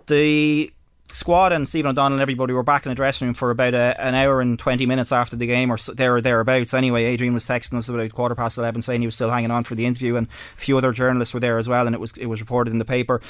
the 0.06 0.72
squad 1.14 1.52
and 1.52 1.68
Stephen 1.68 1.90
O'Donnell 1.90 2.16
and 2.16 2.23
everybody 2.23 2.52
were 2.52 2.64
back 2.64 2.85
in 2.85 2.90
the 2.90 2.97
dressing 2.97 3.28
room 3.28 3.35
for 3.35 3.50
about 3.50 3.73
a, 3.73 3.94
an 3.99 4.14
hour 4.14 4.40
and 4.40 4.59
20 4.59 4.85
minutes 4.85 5.12
after 5.12 5.37
the 5.37 5.47
game, 5.47 5.71
or 5.71 5.78
there 5.94 6.16
or 6.16 6.21
thereabouts. 6.21 6.75
Anyway, 6.75 7.04
Adrian 7.04 7.33
was 7.33 7.44
texting 7.44 7.78
us 7.78 7.88
about 7.88 8.12
quarter 8.12 8.35
past 8.35 8.59
11 8.59 8.83
saying 8.83 9.00
he 9.00 9.06
was 9.06 9.14
still 9.14 9.30
hanging 9.30 9.50
on 9.50 9.64
for 9.64 9.76
the 9.76 9.87
interview, 9.87 10.16
and 10.16 10.26
a 10.26 10.61
few 10.61 10.76
other 10.76 10.92
journalists 10.92 11.33
were 11.33 11.40
there 11.40 11.59
as 11.59 11.68
well, 11.68 11.87
and 11.87 11.94
it 11.94 12.00
was 12.00 12.12
it 12.18 12.26
was 12.26 12.40
reported 12.40 12.73
in 12.73 12.78
the 12.78 12.85
paper. 12.85 13.21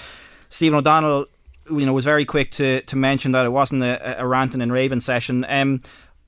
Stephen 0.48 0.78
O'Donnell, 0.78 1.26
you 1.70 1.84
know, 1.84 1.92
was 1.92 2.04
very 2.04 2.24
quick 2.24 2.50
to, 2.52 2.80
to 2.82 2.96
mention 2.96 3.32
that 3.32 3.44
it 3.44 3.50
wasn't 3.50 3.82
a, 3.82 4.20
a 4.20 4.26
ranting 4.26 4.62
and 4.62 4.72
raving 4.72 5.00
session. 5.00 5.44
Um, 5.48 5.82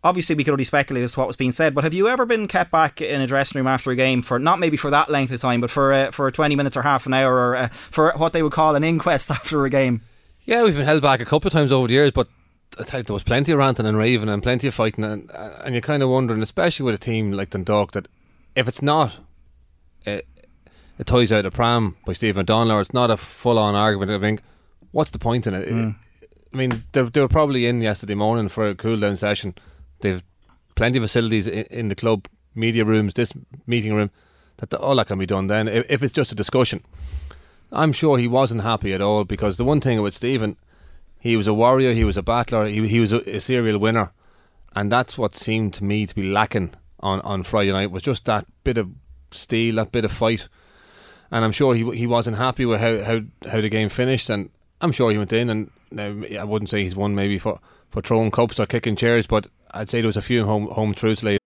obviously, 0.05 0.35
we 0.35 0.45
could 0.45 0.53
only 0.53 0.65
speculate 0.65 1.05
as 1.05 1.15
to 1.15 1.21
what 1.21 1.27
was 1.27 1.37
being 1.37 1.53
said, 1.53 1.75
but 1.75 1.85
have 1.85 1.95
you 1.95 2.09
ever 2.09 2.27
been 2.27 2.49
kept 2.49 2.71
back 2.71 3.01
in 3.01 3.21
a 3.21 3.27
dressing 3.27 3.59
room 3.59 3.67
after 3.67 3.91
a 3.91 3.97
game 3.97 4.21
for 4.21 4.39
not 4.39 4.59
maybe 4.59 4.77
for 4.77 4.91
that 4.91 5.11
length 5.11 5.33
of 5.33 5.41
time, 5.41 5.63
but 5.63 5.71
for 5.71 5.93
uh, 5.93 6.11
for 6.11 6.31
20 6.31 6.55
minutes 6.55 6.77
or 6.77 6.83
half 6.83 7.07
an 7.07 7.15
hour, 7.15 7.35
or 7.35 7.57
uh, 7.57 7.69
for 7.69 8.13
what 8.17 8.35
they 8.35 8.43
would 8.43 8.53
call 8.53 8.75
an 8.75 8.85
inquest 8.85 9.31
after 9.31 9.65
a 9.65 9.71
game? 9.71 10.03
Yeah, 10.47 10.63
we've 10.63 10.77
been 10.77 10.85
held 10.85 11.03
back 11.03 11.21
a 11.21 11.25
couple 11.25 11.49
of 11.49 11.53
times 11.53 11.73
over 11.73 11.89
the 11.89 11.95
years, 11.95 12.13
but 12.13 12.29
I 12.79 12.85
think 12.85 13.09
there 13.09 13.15
was 13.15 13.25
plenty 13.25 13.51
of 13.51 13.59
ranting 13.59 13.85
and 13.85 13.99
raving 13.99 14.29
and 14.29 14.41
plenty 14.41 14.69
of 14.69 14.75
fighting, 14.75 15.03
and 15.03 15.29
and 15.35 15.75
you're 15.75 15.83
kind 15.83 16.05
of 16.05 16.09
wondering, 16.09 16.41
especially 16.41 16.85
with 16.85 16.95
a 16.95 16.99
team 16.99 17.33
like 17.33 17.51
Dundalk, 17.51 17.93
that 17.93 18.07
if 18.55 18.69
it's 18.69 18.81
not 18.81 19.19
uh, 20.07 20.11
a, 20.19 20.23
a 21.01 21.05
toys 21.05 21.33
out 21.33 21.47
of 21.47 21.53
pram 21.53 21.97
by 22.07 22.13
Stephen 22.13 22.43
O'Donnell, 22.43 22.77
or 22.77 22.81
it's 22.81 22.95
not 22.95 23.11
a 23.11 23.17
full-on 23.17 23.75
argument, 23.75 24.13
I 24.13 24.21
think, 24.21 24.41
what's 24.93 25.11
the 25.11 25.19
point 25.19 25.49
in 25.49 25.55
it? 25.55 25.69
Mm. 25.69 25.97
I 26.55 26.57
mean, 26.57 26.85
they, 26.93 27.03
they 27.03 27.21
were 27.21 27.29
probably 27.29 27.67
in 27.67 27.83
yesterday 27.83 28.15
morning 28.15 28.49
for 28.49 28.69
a 28.69 28.75
cool-down 28.75 29.17
session. 29.17 29.55
They've 30.01 30.23
plenty 30.77 30.99
of 30.99 31.05
facilities 31.05 31.49
in, 31.49 31.65
in 31.73 31.89
the 31.89 31.97
club, 31.97 32.29
media 32.55 32.85
rooms, 32.85 33.15
this 33.15 33.33
meeting 33.67 33.95
room, 33.95 34.13
that 34.59 34.71
the, 34.71 34.79
all 34.79 34.95
that 34.95 35.09
can 35.09 35.19
be 35.19 35.27
done 35.27 35.49
then. 35.49 35.67
If, 35.67 35.91
if 35.91 36.03
it's 36.05 36.13
just 36.13 36.31
a 36.31 36.37
discussion, 36.37 36.85
I'm 37.77 37.93
sure 37.93 38.17
he 38.17 38.27
wasn't 38.27 38.63
happy 38.63 38.95
at 38.95 39.03
all 39.03 39.25
because 39.25 39.59
the 39.59 39.65
one 39.65 39.81
thing 39.81 40.01
with 40.01 40.15
Stephen, 40.15 40.57
he 41.19 41.37
was 41.37 41.47
a 41.47 41.55
warrior, 41.55 41.93
he 41.93 42.05
was 42.05 42.17
a 42.17 42.23
battler, 42.23 42.67
he, 42.67 42.89
he 42.89 43.01
was 43.01 43.13
a, 43.13 43.19
a 43.37 43.39
serial 43.39 43.79
winner, 43.79 44.13
and 44.75 44.91
that's 44.91 45.19
what 45.19 45.37
seemed 45.37 45.75
to 45.75 45.85
me 45.85 46.07
to 46.07 46.15
be 46.15 46.23
lacking 46.23 46.73
on, 47.01 47.21
on 47.21 47.43
Friday 47.43 47.73
night 47.73 47.91
was 47.91 48.03
just 48.03 48.25
that 48.25 48.47
bit 48.65 48.79
of 48.79 48.91
steel, 49.31 49.77
that 49.77 49.93
bit 49.93 50.07
of 50.07 50.13
fight, 50.13 50.49
and 51.31 51.45
I'm 51.45 51.53
sure 51.53 51.75
he 51.75 51.85
he 51.97 52.07
wasn't 52.07 52.39
happy 52.39 52.65
with 52.65 52.81
how, 52.81 53.03
how, 53.03 53.21
how 53.51 53.61
the 53.61 53.69
game 53.69 53.91
finished, 53.91 54.31
and 54.31 54.49
I'm 54.81 54.93
sure 54.93 55.11
he 55.11 55.19
went 55.19 55.33
in 55.33 55.51
and 55.51 55.71
I 56.01 56.45
wouldn't 56.45 56.71
say 56.71 56.83
he's 56.83 56.97
won 56.97 57.15
maybe 57.15 57.39
for, 57.39 57.61
for 57.91 58.01
throwing 58.01 58.31
cups 58.31 58.59
or 58.59 58.67
kicking 58.67 58.97
chairs, 58.97 59.27
but 59.27 59.49
I'd 59.73 59.91
say 59.91 60.01
there 60.01 60.09
was 60.09 60.17
a 60.17 60.23
few 60.23 60.45
home 60.47 60.69
home 60.69 60.95
truths 60.95 61.23
later. 61.23 61.46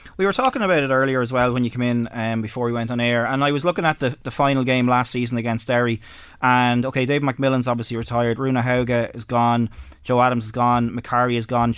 we 0.21 0.27
were 0.27 0.33
talking 0.33 0.61
about 0.61 0.83
it 0.83 0.91
earlier 0.91 1.19
as 1.19 1.33
well 1.33 1.51
when 1.51 1.63
you 1.63 1.71
came 1.71 1.81
in 1.81 2.07
um, 2.11 2.43
before 2.43 2.67
we 2.67 2.71
went 2.71 2.91
on 2.91 2.99
air, 2.99 3.25
and 3.25 3.43
I 3.43 3.51
was 3.51 3.65
looking 3.65 3.85
at 3.85 3.97
the, 3.97 4.15
the 4.21 4.29
final 4.29 4.63
game 4.63 4.87
last 4.87 5.09
season 5.09 5.39
against 5.39 5.67
Derry, 5.67 5.99
and 6.43 6.85
okay, 6.85 7.07
Dave 7.07 7.23
McMillan's 7.23 7.67
obviously 7.67 7.97
retired, 7.97 8.37
Runar 8.37 8.61
Hauge 8.61 9.15
is 9.15 9.25
gone, 9.25 9.71
Joe 10.03 10.21
Adams 10.21 10.45
is 10.45 10.51
gone, 10.51 10.91
Macari 10.91 11.37
is 11.37 11.47
gone, 11.47 11.73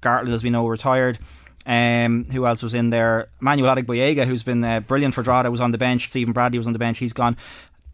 Gartland, 0.00 0.32
as 0.32 0.44
we 0.44 0.50
know, 0.50 0.68
retired. 0.68 1.18
Um, 1.66 2.26
who 2.30 2.46
else 2.46 2.62
was 2.62 2.72
in 2.72 2.90
there? 2.90 3.30
Manuel 3.40 3.74
Adegboyega, 3.74 4.26
who's 4.26 4.44
been 4.44 4.62
uh, 4.62 4.78
brilliant 4.78 5.12
for 5.12 5.24
Drogheda, 5.24 5.50
was 5.50 5.60
on 5.60 5.72
the 5.72 5.76
bench. 5.76 6.08
Stephen 6.08 6.32
Bradley 6.32 6.58
was 6.58 6.68
on 6.68 6.72
the 6.72 6.78
bench. 6.78 6.98
He's 6.98 7.12
gone. 7.12 7.36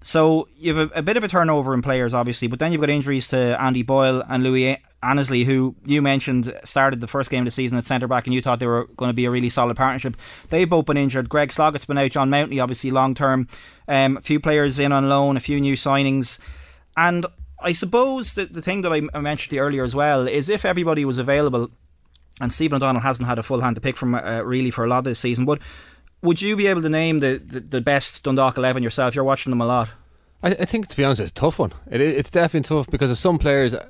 So 0.04 0.48
you 0.58 0.76
have 0.76 0.92
a, 0.92 0.98
a 0.98 1.02
bit 1.02 1.16
of 1.16 1.24
a 1.24 1.28
turnover 1.28 1.72
in 1.72 1.80
players, 1.80 2.12
obviously, 2.12 2.46
but 2.46 2.58
then 2.58 2.72
you've 2.72 2.82
got 2.82 2.90
injuries 2.90 3.26
to 3.28 3.58
Andy 3.58 3.82
Boyle 3.82 4.22
and 4.28 4.44
Louis 4.44 4.78
Annesley, 5.02 5.44
who 5.44 5.76
you 5.86 6.02
mentioned 6.02 6.54
started 6.62 7.00
the 7.00 7.06
first 7.06 7.30
game 7.30 7.40
of 7.40 7.44
the 7.46 7.50
season 7.50 7.78
at 7.78 7.86
centre 7.86 8.06
back, 8.06 8.26
and 8.26 8.34
you 8.34 8.42
thought 8.42 8.60
they 8.60 8.66
were 8.66 8.86
going 8.96 9.08
to 9.08 9.14
be 9.14 9.24
a 9.24 9.30
really 9.30 9.48
solid 9.48 9.78
partnership. 9.78 10.14
They've 10.50 10.68
both 10.68 10.84
been 10.84 10.98
injured. 10.98 11.30
Greg 11.30 11.48
Sloggett's 11.48 11.86
been 11.86 11.96
out. 11.96 12.10
John 12.10 12.28
Mountney, 12.28 12.62
obviously, 12.62 12.90
long 12.90 13.14
term. 13.14 13.48
Um, 13.88 14.18
a 14.18 14.20
few 14.20 14.38
players 14.38 14.78
in 14.78 14.92
on 14.92 15.08
loan, 15.08 15.38
a 15.38 15.40
few 15.40 15.58
new 15.58 15.72
signings. 15.72 16.38
And 16.98 17.24
I 17.62 17.72
suppose 17.72 18.34
that 18.34 18.52
the 18.52 18.60
thing 18.60 18.82
that 18.82 18.92
I 18.92 19.00
I 19.14 19.20
mentioned 19.20 19.50
to 19.50 19.56
you 19.56 19.62
earlier 19.62 19.84
as 19.84 19.94
well 19.94 20.28
is 20.28 20.50
if 20.50 20.66
everybody 20.66 21.06
was 21.06 21.16
available 21.16 21.70
and 22.40 22.52
Stephen 22.52 22.76
O'Donnell 22.76 23.00
hasn't 23.00 23.28
had 23.28 23.38
a 23.38 23.42
full 23.42 23.60
hand 23.60 23.76
to 23.76 23.80
pick 23.80 23.96
from 23.96 24.14
uh, 24.14 24.42
really 24.42 24.70
for 24.70 24.84
a 24.84 24.88
lot 24.88 24.98
of 24.98 25.04
this 25.04 25.20
season. 25.20 25.44
But 25.44 25.60
would 26.24 26.42
you 26.42 26.56
be 26.56 26.66
able 26.66 26.82
to 26.82 26.88
name 26.88 27.20
the, 27.20 27.38
the, 27.38 27.60
the 27.60 27.80
best 27.80 28.24
Dundalk 28.24 28.56
eleven 28.56 28.82
yourself? 28.82 29.14
You're 29.14 29.24
watching 29.24 29.50
them 29.50 29.60
a 29.60 29.66
lot. 29.66 29.90
I, 30.42 30.48
I 30.50 30.64
think 30.64 30.88
to 30.88 30.96
be 30.96 31.04
honest, 31.04 31.20
it's 31.20 31.30
a 31.30 31.34
tough 31.34 31.58
one. 31.58 31.72
It, 31.90 32.00
it's 32.00 32.30
definitely 32.30 32.68
tough 32.68 32.90
because 32.90 33.10
of 33.10 33.18
some 33.18 33.38
players. 33.38 33.74
Uh, 33.74 33.88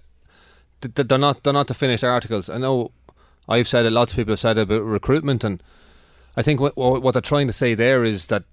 they're 0.81 1.19
not 1.19 1.43
they're 1.43 1.53
not 1.53 1.69
the 1.69 1.75
finished 1.75 2.05
articles. 2.05 2.51
I 2.51 2.59
know 2.59 2.93
I've 3.49 3.69
said 3.69 3.87
it. 3.87 3.91
Lots 3.91 4.13
of 4.13 4.17
people 4.17 4.33
have 4.33 4.41
said 4.41 4.59
about 4.59 4.83
recruitment, 4.83 5.45
and 5.45 5.63
I 6.37 6.43
think 6.43 6.61
what 6.61 6.77
what 6.77 7.13
they're 7.13 7.23
trying 7.23 7.47
to 7.47 7.53
say 7.53 7.75
there 7.75 8.05
is 8.05 8.27
that 8.27 8.45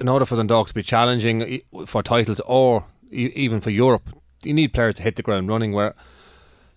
in 0.00 0.08
order 0.08 0.24
for 0.24 0.36
Dundalk 0.36 0.68
to 0.68 0.74
be 0.74 0.82
challenging 0.82 1.60
for 1.86 2.02
titles 2.02 2.40
or 2.46 2.84
even 3.10 3.60
for 3.60 3.70
Europe, 3.70 4.10
you 4.44 4.54
need 4.54 4.72
players 4.72 4.96
to 4.96 5.02
hit 5.02 5.16
the 5.16 5.22
ground 5.22 5.48
running. 5.48 5.72
Where 5.72 5.94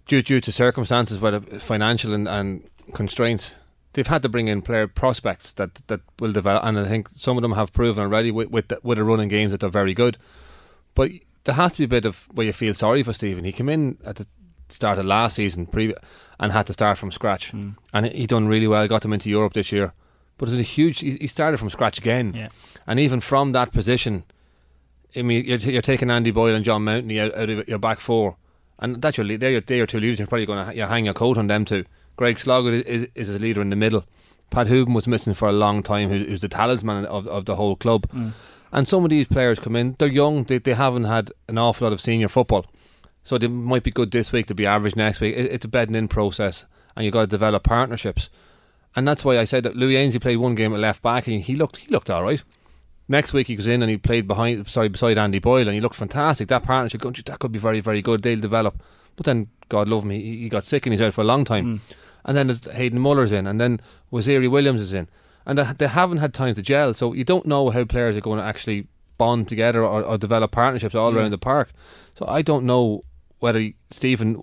due 0.08 0.22
due 0.22 0.42
to 0.42 0.52
circumstances, 0.52 1.20
whether 1.20 1.40
financial 1.42 2.14
and, 2.14 2.28
and 2.28 2.68
constraints, 2.94 3.56
they've 3.96 4.08
had 4.08 4.22
to 4.22 4.30
bring 4.30 4.50
in 4.50 4.62
player 4.62 4.88
prospects 4.88 5.54
that 5.54 5.82
that 5.88 6.02
will 6.20 6.32
develop, 6.32 6.64
and 6.64 6.78
I 6.78 6.88
think 6.88 7.10
some 7.16 7.38
of 7.38 7.42
them 7.42 7.54
have 7.54 7.74
proven 7.74 8.04
already 8.04 8.30
with 8.32 8.50
with, 8.52 8.68
the, 8.68 8.80
with 8.84 9.00
a 9.00 9.04
running 9.04 9.30
games 9.30 9.52
that 9.52 9.62
they're 9.62 9.70
very 9.70 9.94
good. 9.94 10.18
But 10.94 11.12
there 11.46 11.56
has 11.56 11.74
to 11.74 11.80
be 11.80 11.86
a 11.86 11.88
bit 11.88 12.06
of 12.06 12.28
where 12.34 12.46
you 12.46 12.54
feel 12.54 12.74
sorry 12.74 13.04
for 13.04 13.14
Stephen. 13.14 13.44
He 13.44 13.52
came 13.52 13.70
in 13.70 13.98
at 14.06 14.18
the 14.18 14.28
start 14.70 14.98
of 14.98 15.06
last 15.06 15.36
season 15.36 15.66
pre- 15.66 15.96
and 16.40 16.52
had 16.52 16.68
to 16.68 16.74
start 16.74 16.98
from 16.98 17.12
scratch, 17.12 17.52
mm. 17.52 17.76
and 17.94 18.06
he 18.06 18.28
done 18.28 18.48
really 18.48 18.68
well. 18.68 18.88
Got 18.88 19.06
him 19.06 19.14
into 19.14 19.30
Europe 19.30 19.54
this 19.54 19.72
year, 19.72 19.94
but 20.38 20.50
it 20.50 20.52
was 20.52 20.60
a 20.60 20.64
huge. 20.64 21.00
He 21.00 21.28
started 21.28 21.58
from 21.58 21.70
scratch 21.70 21.98
again, 21.98 22.34
yeah. 22.36 22.50
and 22.86 23.00
even 23.00 23.22
from 23.22 23.54
that 23.54 23.72
position, 23.72 24.26
I 25.16 25.22
mean, 25.22 25.46
you're, 25.46 25.60
you're 25.60 25.82
taking 25.82 26.12
Andy 26.12 26.32
Boyle 26.32 26.56
and 26.56 26.66
John 26.66 26.84
Mountney 26.84 27.20
out, 27.20 27.34
out 27.36 27.50
of 27.50 27.68
your 27.70 27.80
back 27.80 28.00
four, 28.00 28.36
and 28.80 29.02
that's 29.02 29.18
your. 29.18 29.26
They're 29.38 29.52
your, 29.52 29.62
they're 29.62 29.78
your 29.78 29.88
two 29.88 30.02
leaders. 30.02 30.20
You're 30.20 30.28
probably 30.28 30.46
going 30.46 30.76
to 30.76 30.88
hang 30.88 31.06
your 31.06 31.14
coat 31.14 31.38
on 31.38 31.48
them 31.48 31.64
too. 31.64 31.86
Greg 32.16 32.40
Sloggett 32.40 32.88
is, 32.88 33.08
is 33.16 33.30
a 33.30 33.40
leader 33.40 33.62
in 33.62 33.70
the 33.70 33.76
middle. 33.76 34.06
Pat 34.50 34.68
Hoban 34.68 34.94
was 34.94 35.08
missing 35.08 35.34
for 35.34 35.48
a 35.48 35.54
long 35.54 35.84
time, 35.84 36.10
who's, 36.10 36.28
who's 36.28 36.42
the 36.42 36.48
talisman 36.48 37.06
of, 37.06 37.28
of 37.28 37.46
the 37.46 37.56
whole 37.56 37.76
club. 37.76 38.08
Mm. 38.10 38.32
And 38.72 38.88
some 38.88 39.04
of 39.04 39.10
these 39.10 39.28
players 39.28 39.60
come 39.60 39.76
in, 39.76 39.96
they're 40.00 40.08
young, 40.08 40.44
they, 40.44 40.58
they 40.58 40.74
haven't 40.74 41.06
had 41.06 41.32
an 41.48 41.58
awful 41.58 41.86
lot 41.86 41.94
of 41.94 42.02
senior 42.02 42.28
football. 42.28 42.66
So 43.24 43.38
they 43.38 43.48
might 43.48 43.84
be 43.84 43.92
good 43.92 44.12
this 44.12 44.32
week, 44.32 44.48
they'll 44.48 44.56
be 44.56 44.66
average 44.66 44.96
next 44.96 45.20
week. 45.20 45.36
It, 45.36 45.52
it's 45.52 45.66
a 45.66 45.68
bedding 45.68 45.96
in 45.96 46.08
process, 46.08 46.66
and 46.96 47.06
you've 47.06 47.14
got 47.14 47.22
to 47.22 47.28
develop 47.28 47.64
partnerships. 47.64 48.30
And 48.96 49.08
that's 49.08 49.26
why 49.26 49.40
I 49.40 49.46
said 49.46 49.64
that 49.64 49.76
Louis 49.76 49.98
Annesley 49.98 50.20
played 50.20 50.38
one 50.38 50.56
game 50.56 50.74
at 50.74 50.80
left 50.80 51.02
back, 51.02 51.28
and 51.28 51.42
he 51.42 51.56
looked 51.56 51.78
he 51.78 51.88
looked 51.90 52.10
all 52.10 52.24
right. 52.24 52.42
Next 53.08 53.34
week 53.34 53.48
he 53.48 53.56
goes 53.56 53.68
in 53.68 53.84
and 53.84 53.90
he 53.90 53.98
played 53.98 54.28
behind, 54.28 54.68
sorry, 54.68 54.90
beside 54.90 55.18
Andy 55.18 55.40
Boyle, 55.40 55.68
and 55.68 55.76
he 55.76 55.82
looked 55.82 55.96
fantastic. 55.96 56.48
That 56.48 56.64
partnership, 56.64 57.02
that 57.02 57.40
could 57.40 57.52
be 57.52 57.60
very, 57.60 57.80
very 57.80 58.02
good. 58.02 58.24
They'll 58.24 58.40
develop. 58.40 58.82
But 59.16 59.26
then, 59.26 59.50
God 59.70 59.88
love 59.88 60.04
him, 60.04 60.10
he, 60.12 60.38
he 60.40 60.50
got 60.50 60.64
sick 60.64 60.86
and 60.86 60.94
he's 60.94 61.02
out 61.02 61.14
for 61.14 61.22
a 61.22 61.26
long 61.26 61.46
time. 61.46 61.80
Mm. 61.80 61.96
And 62.26 62.36
then 62.36 62.48
there's 62.48 62.66
Hayden 62.66 63.00
Muller's 63.00 63.32
in, 63.32 63.46
and 63.46 63.62
then 63.62 63.80
Wasiri 64.12 64.50
Williams 64.50 64.82
is 64.82 64.94
in, 64.94 65.08
and 65.46 65.60
they 65.60 65.88
haven't 65.88 66.18
had 66.18 66.34
time 66.34 66.56
to 66.56 66.62
gel. 66.62 66.94
So 66.96 67.14
you 67.14 67.24
don't 67.24 67.46
know 67.46 67.70
how 67.70 67.86
players 67.86 68.18
are 68.18 68.22
going 68.22 68.40
to 68.40 68.46
actually 68.46 68.88
bond 69.18 69.48
together 69.48 69.86
or, 69.86 70.04
or 70.04 70.18
develop 70.18 70.52
partnerships 70.52 70.96
all 70.96 71.16
around 71.16 71.32
the 71.32 71.38
park. 71.38 71.70
So 72.16 72.26
I 72.28 72.42
don't 72.42 72.66
know 72.66 73.04
whether 73.40 73.70
Stephen. 73.92 74.42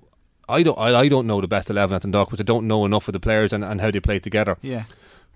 I 0.49 0.63
don't. 0.63 0.79
I, 0.79 0.95
I 0.95 1.09
don't 1.09 1.27
know 1.27 1.41
the 1.41 1.49
best 1.49 1.71
eleven 1.71 1.97
at 1.97 2.03
Dundalk, 2.03 2.31
but 2.31 2.41
I 2.41 2.45
don't 2.45 2.69
know 2.69 2.85
enough 2.85 3.09
of 3.09 3.13
the 3.13 3.21
players 3.21 3.53
and, 3.53 3.65
and 3.65 3.81
how 3.81 3.91
they 3.91 4.01
play 4.01 4.21
together. 4.21 4.57
Yeah. 4.63 4.85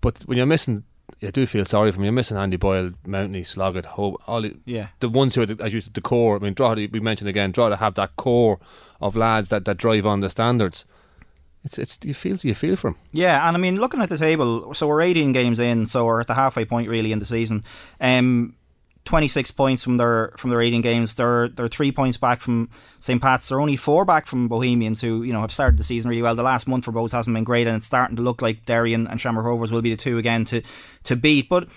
But 0.01 0.21
when 0.27 0.37
you're 0.37 0.47
missing, 0.47 0.85
I 1.23 1.31
do 1.31 1.47
feel 1.47 1.65
sorry 1.65 1.91
for 1.91 1.99
me. 1.99 2.07
You're 2.07 2.13
missing 2.13 2.37
Andy 2.37 2.57
Boyle, 2.57 2.93
Mountney, 3.07 3.45
Sloggett, 3.45 3.87
Hope, 3.87 4.23
all 4.27 4.43
the, 4.43 4.57
yeah. 4.67 4.89
the 5.01 5.09
ones 5.09 5.35
who 5.35 5.43
are 5.43 5.47
the, 5.47 5.63
as 5.65 5.73
you 5.73 5.81
said, 5.81 5.95
the 5.95 6.01
core. 6.01 6.37
I 6.37 6.39
mean, 6.41 6.55
Drogheda, 6.55 6.91
we 6.93 7.01
mentioned 7.01 7.29
again, 7.29 7.51
Drogheda 7.51 7.77
have 7.77 7.95
that 7.95 8.15
core 8.17 8.61
of 9.01 9.17
lads 9.17 9.49
that, 9.49 9.65
that 9.65 9.79
drive 9.79 10.07
on 10.07 10.21
the 10.21 10.31
standards. 10.31 10.85
It's 11.67 11.79
it's 11.79 11.99
you 12.03 12.15
feel 12.15 12.37
you 12.43 12.55
feel 12.55 12.77
for 12.77 12.91
them. 12.91 12.99
Yeah, 13.13 13.47
and 13.47 13.57
I 13.57 13.61
mean, 13.61 13.81
looking 13.81 14.01
at 14.01 14.09
the 14.09 14.17
table, 14.17 14.73
so 14.73 14.87
we're 14.87 15.03
18 15.03 15.33
games 15.33 15.59
in, 15.59 15.87
so 15.87 16.07
we're 16.07 16.21
at 16.21 16.29
the 16.29 16.35
halfway 16.35 16.65
point 16.65 16.89
really 16.89 17.13
in 17.13 17.19
the 17.19 17.27
season. 17.27 17.65
Um, 18.01 18.55
26 19.05 19.53
points 19.53 19.83
from 19.83 19.97
their 19.97 20.33
from 20.37 20.51
their 20.51 20.61
18 20.61 20.81
games. 20.81 21.15
They're 21.15 21.49
they're 21.49 21.69
three 21.69 21.93
points 21.93 22.19
back 22.19 22.41
from 22.41 22.69
St 23.01 23.21
Pat's. 23.21 23.49
They're 23.49 23.61
only 23.61 23.77
four 23.77 24.05
back 24.05 24.27
from 24.27 24.49
Bohemians, 24.49 25.01
who 25.01 25.23
you 25.23 25.33
know 25.33 25.41
have 25.41 25.53
started 25.53 25.79
the 25.79 25.85
season 25.85 26.09
really 26.09 26.23
well. 26.23 26.35
The 26.35 26.43
last 26.43 26.69
month 26.69 26.85
for 26.85 26.93
both 26.93 27.13
hasn't 27.13 27.35
been 27.35 27.45
great, 27.45 27.67
and 27.67 27.77
it's 27.77 27.87
starting 27.87 28.17
to 28.17 28.23
look 28.23 28.43
like 28.43 28.65
Derry 28.65 28.95
and, 28.95 29.09
and 29.09 29.21
Shamrock 29.21 29.47
Rovers 29.47 29.73
will 29.73 29.83
be 29.83 29.91
the 29.91 29.97
two 29.97 30.19
again 30.19 30.45
to 30.47 30.63
to 31.05 31.17
beat. 31.17 31.49
But 31.49 31.69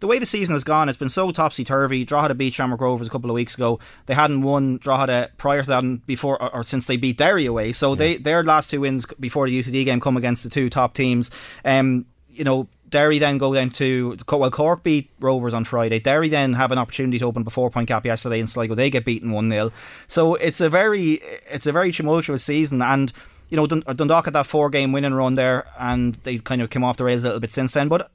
the 0.00 0.06
way 0.06 0.18
the 0.18 0.26
season 0.26 0.54
has 0.54 0.64
gone, 0.64 0.88
it's 0.88 0.98
been 0.98 1.08
so 1.08 1.30
topsy 1.30 1.64
turvy. 1.64 2.04
Drogheda 2.04 2.34
beat 2.34 2.54
Shamrock 2.54 2.80
Rovers 2.80 3.06
a 3.06 3.10
couple 3.10 3.30
of 3.30 3.34
weeks 3.34 3.54
ago. 3.54 3.78
They 4.06 4.14
hadn't 4.14 4.42
won 4.42 4.78
Drogheda 4.78 5.30
prior 5.38 5.62
to 5.62 5.68
that 5.68 5.82
and 5.82 6.06
before 6.06 6.40
or, 6.40 6.54
or, 6.54 6.62
since 6.62 6.86
they 6.86 6.96
beat 6.96 7.18
Derry 7.18 7.46
away. 7.46 7.72
So 7.72 7.92
yeah. 7.92 7.96
they 7.96 8.16
their 8.16 8.44
last 8.44 8.70
two 8.70 8.80
wins 8.80 9.06
before 9.18 9.48
the 9.48 9.58
UCD 9.58 9.84
game 9.84 10.00
come 10.00 10.16
against 10.16 10.44
the 10.44 10.50
two 10.50 10.70
top 10.70 10.94
teams. 10.94 11.30
Um, 11.64 12.06
you 12.28 12.44
know, 12.44 12.68
Derry 12.88 13.18
then 13.18 13.38
go 13.38 13.52
down 13.54 13.70
to 13.70 14.16
well 14.30 14.50
Cork 14.50 14.82
beat 14.82 15.10
Rovers 15.20 15.52
on 15.52 15.64
Friday. 15.64 15.98
Derry 15.98 16.28
then 16.28 16.52
have 16.54 16.72
an 16.72 16.78
opportunity 16.78 17.18
to 17.18 17.24
open 17.24 17.44
a 17.46 17.50
four 17.50 17.70
point 17.70 17.88
gap 17.88 18.06
yesterday 18.06 18.40
in 18.40 18.46
Sligo. 18.46 18.74
They 18.74 18.90
get 18.90 19.04
beaten 19.04 19.32
one 19.32 19.50
0 19.50 19.72
So 20.06 20.36
it's 20.36 20.60
a 20.60 20.68
very 20.68 21.20
it's 21.50 21.66
a 21.66 21.72
very 21.72 21.92
tumultuous 21.92 22.44
season 22.44 22.82
and. 22.82 23.12
You 23.50 23.56
know, 23.56 23.66
Dundalk 23.66 24.26
had 24.26 24.34
that 24.34 24.46
four 24.46 24.68
game 24.68 24.92
winning 24.92 25.14
run 25.14 25.34
there, 25.34 25.66
and 25.78 26.14
they 26.24 26.38
kind 26.38 26.60
of 26.60 26.70
came 26.70 26.84
off 26.84 26.98
the 26.98 27.04
rails 27.04 27.22
a 27.22 27.26
little 27.26 27.40
bit 27.40 27.52
since 27.52 27.72
then. 27.72 27.88
But 27.88 28.10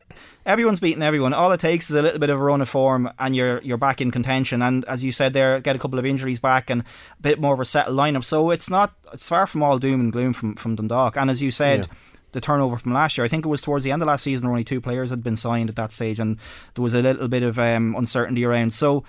everyone's 0.45 0.79
beating 0.79 1.01
everyone. 1.01 1.33
All 1.33 1.51
it 1.51 1.59
takes 1.59 1.89
is 1.89 1.95
a 1.95 2.01
little 2.01 2.19
bit 2.19 2.29
of 2.29 2.39
a 2.39 2.43
run 2.43 2.61
of 2.61 2.69
form, 2.69 3.09
and 3.17 3.35
you're 3.35 3.61
you're 3.61 3.77
back 3.77 4.01
in 4.01 4.11
contention. 4.11 4.61
And 4.61 4.85
as 4.85 5.03
you 5.03 5.11
said 5.11 5.33
there, 5.33 5.59
get 5.59 5.75
a 5.75 5.79
couple 5.79 5.99
of 5.99 6.05
injuries 6.05 6.39
back 6.39 6.69
and 6.69 6.81
a 6.81 7.21
bit 7.21 7.39
more 7.39 7.53
of 7.53 7.59
a 7.59 7.65
settled 7.65 7.97
lineup. 7.97 8.23
So 8.23 8.51
it's 8.51 8.69
not 8.69 8.93
it's 9.11 9.27
far 9.27 9.47
from 9.47 9.63
all 9.63 9.79
doom 9.79 9.99
and 9.99 10.11
gloom 10.11 10.33
from 10.33 10.55
from 10.55 10.75
Dundalk. 10.75 11.17
And 11.17 11.29
as 11.29 11.41
you 11.41 11.51
said. 11.51 11.87
Yeah 11.87 11.97
the 12.33 12.41
turnover 12.41 12.77
from 12.77 12.93
last 12.93 13.17
year. 13.17 13.23
I 13.23 13.27
think 13.27 13.45
it 13.45 13.49
was 13.49 13.61
towards 13.61 13.83
the 13.83 13.91
end 13.91 14.01
of 14.01 14.07
last 14.07 14.23
season, 14.23 14.47
only 14.47 14.63
two 14.63 14.81
players 14.81 15.11
had 15.11 15.23
been 15.23 15.37
signed 15.37 15.69
at 15.69 15.75
that 15.77 15.91
stage, 15.91 16.19
and 16.19 16.37
there 16.75 16.83
was 16.83 16.93
a 16.93 17.01
little 17.01 17.27
bit 17.27 17.43
of 17.43 17.57
um, 17.57 17.95
uncertainty 17.95 18.43
around. 18.43 18.73
So, 18.73 19.03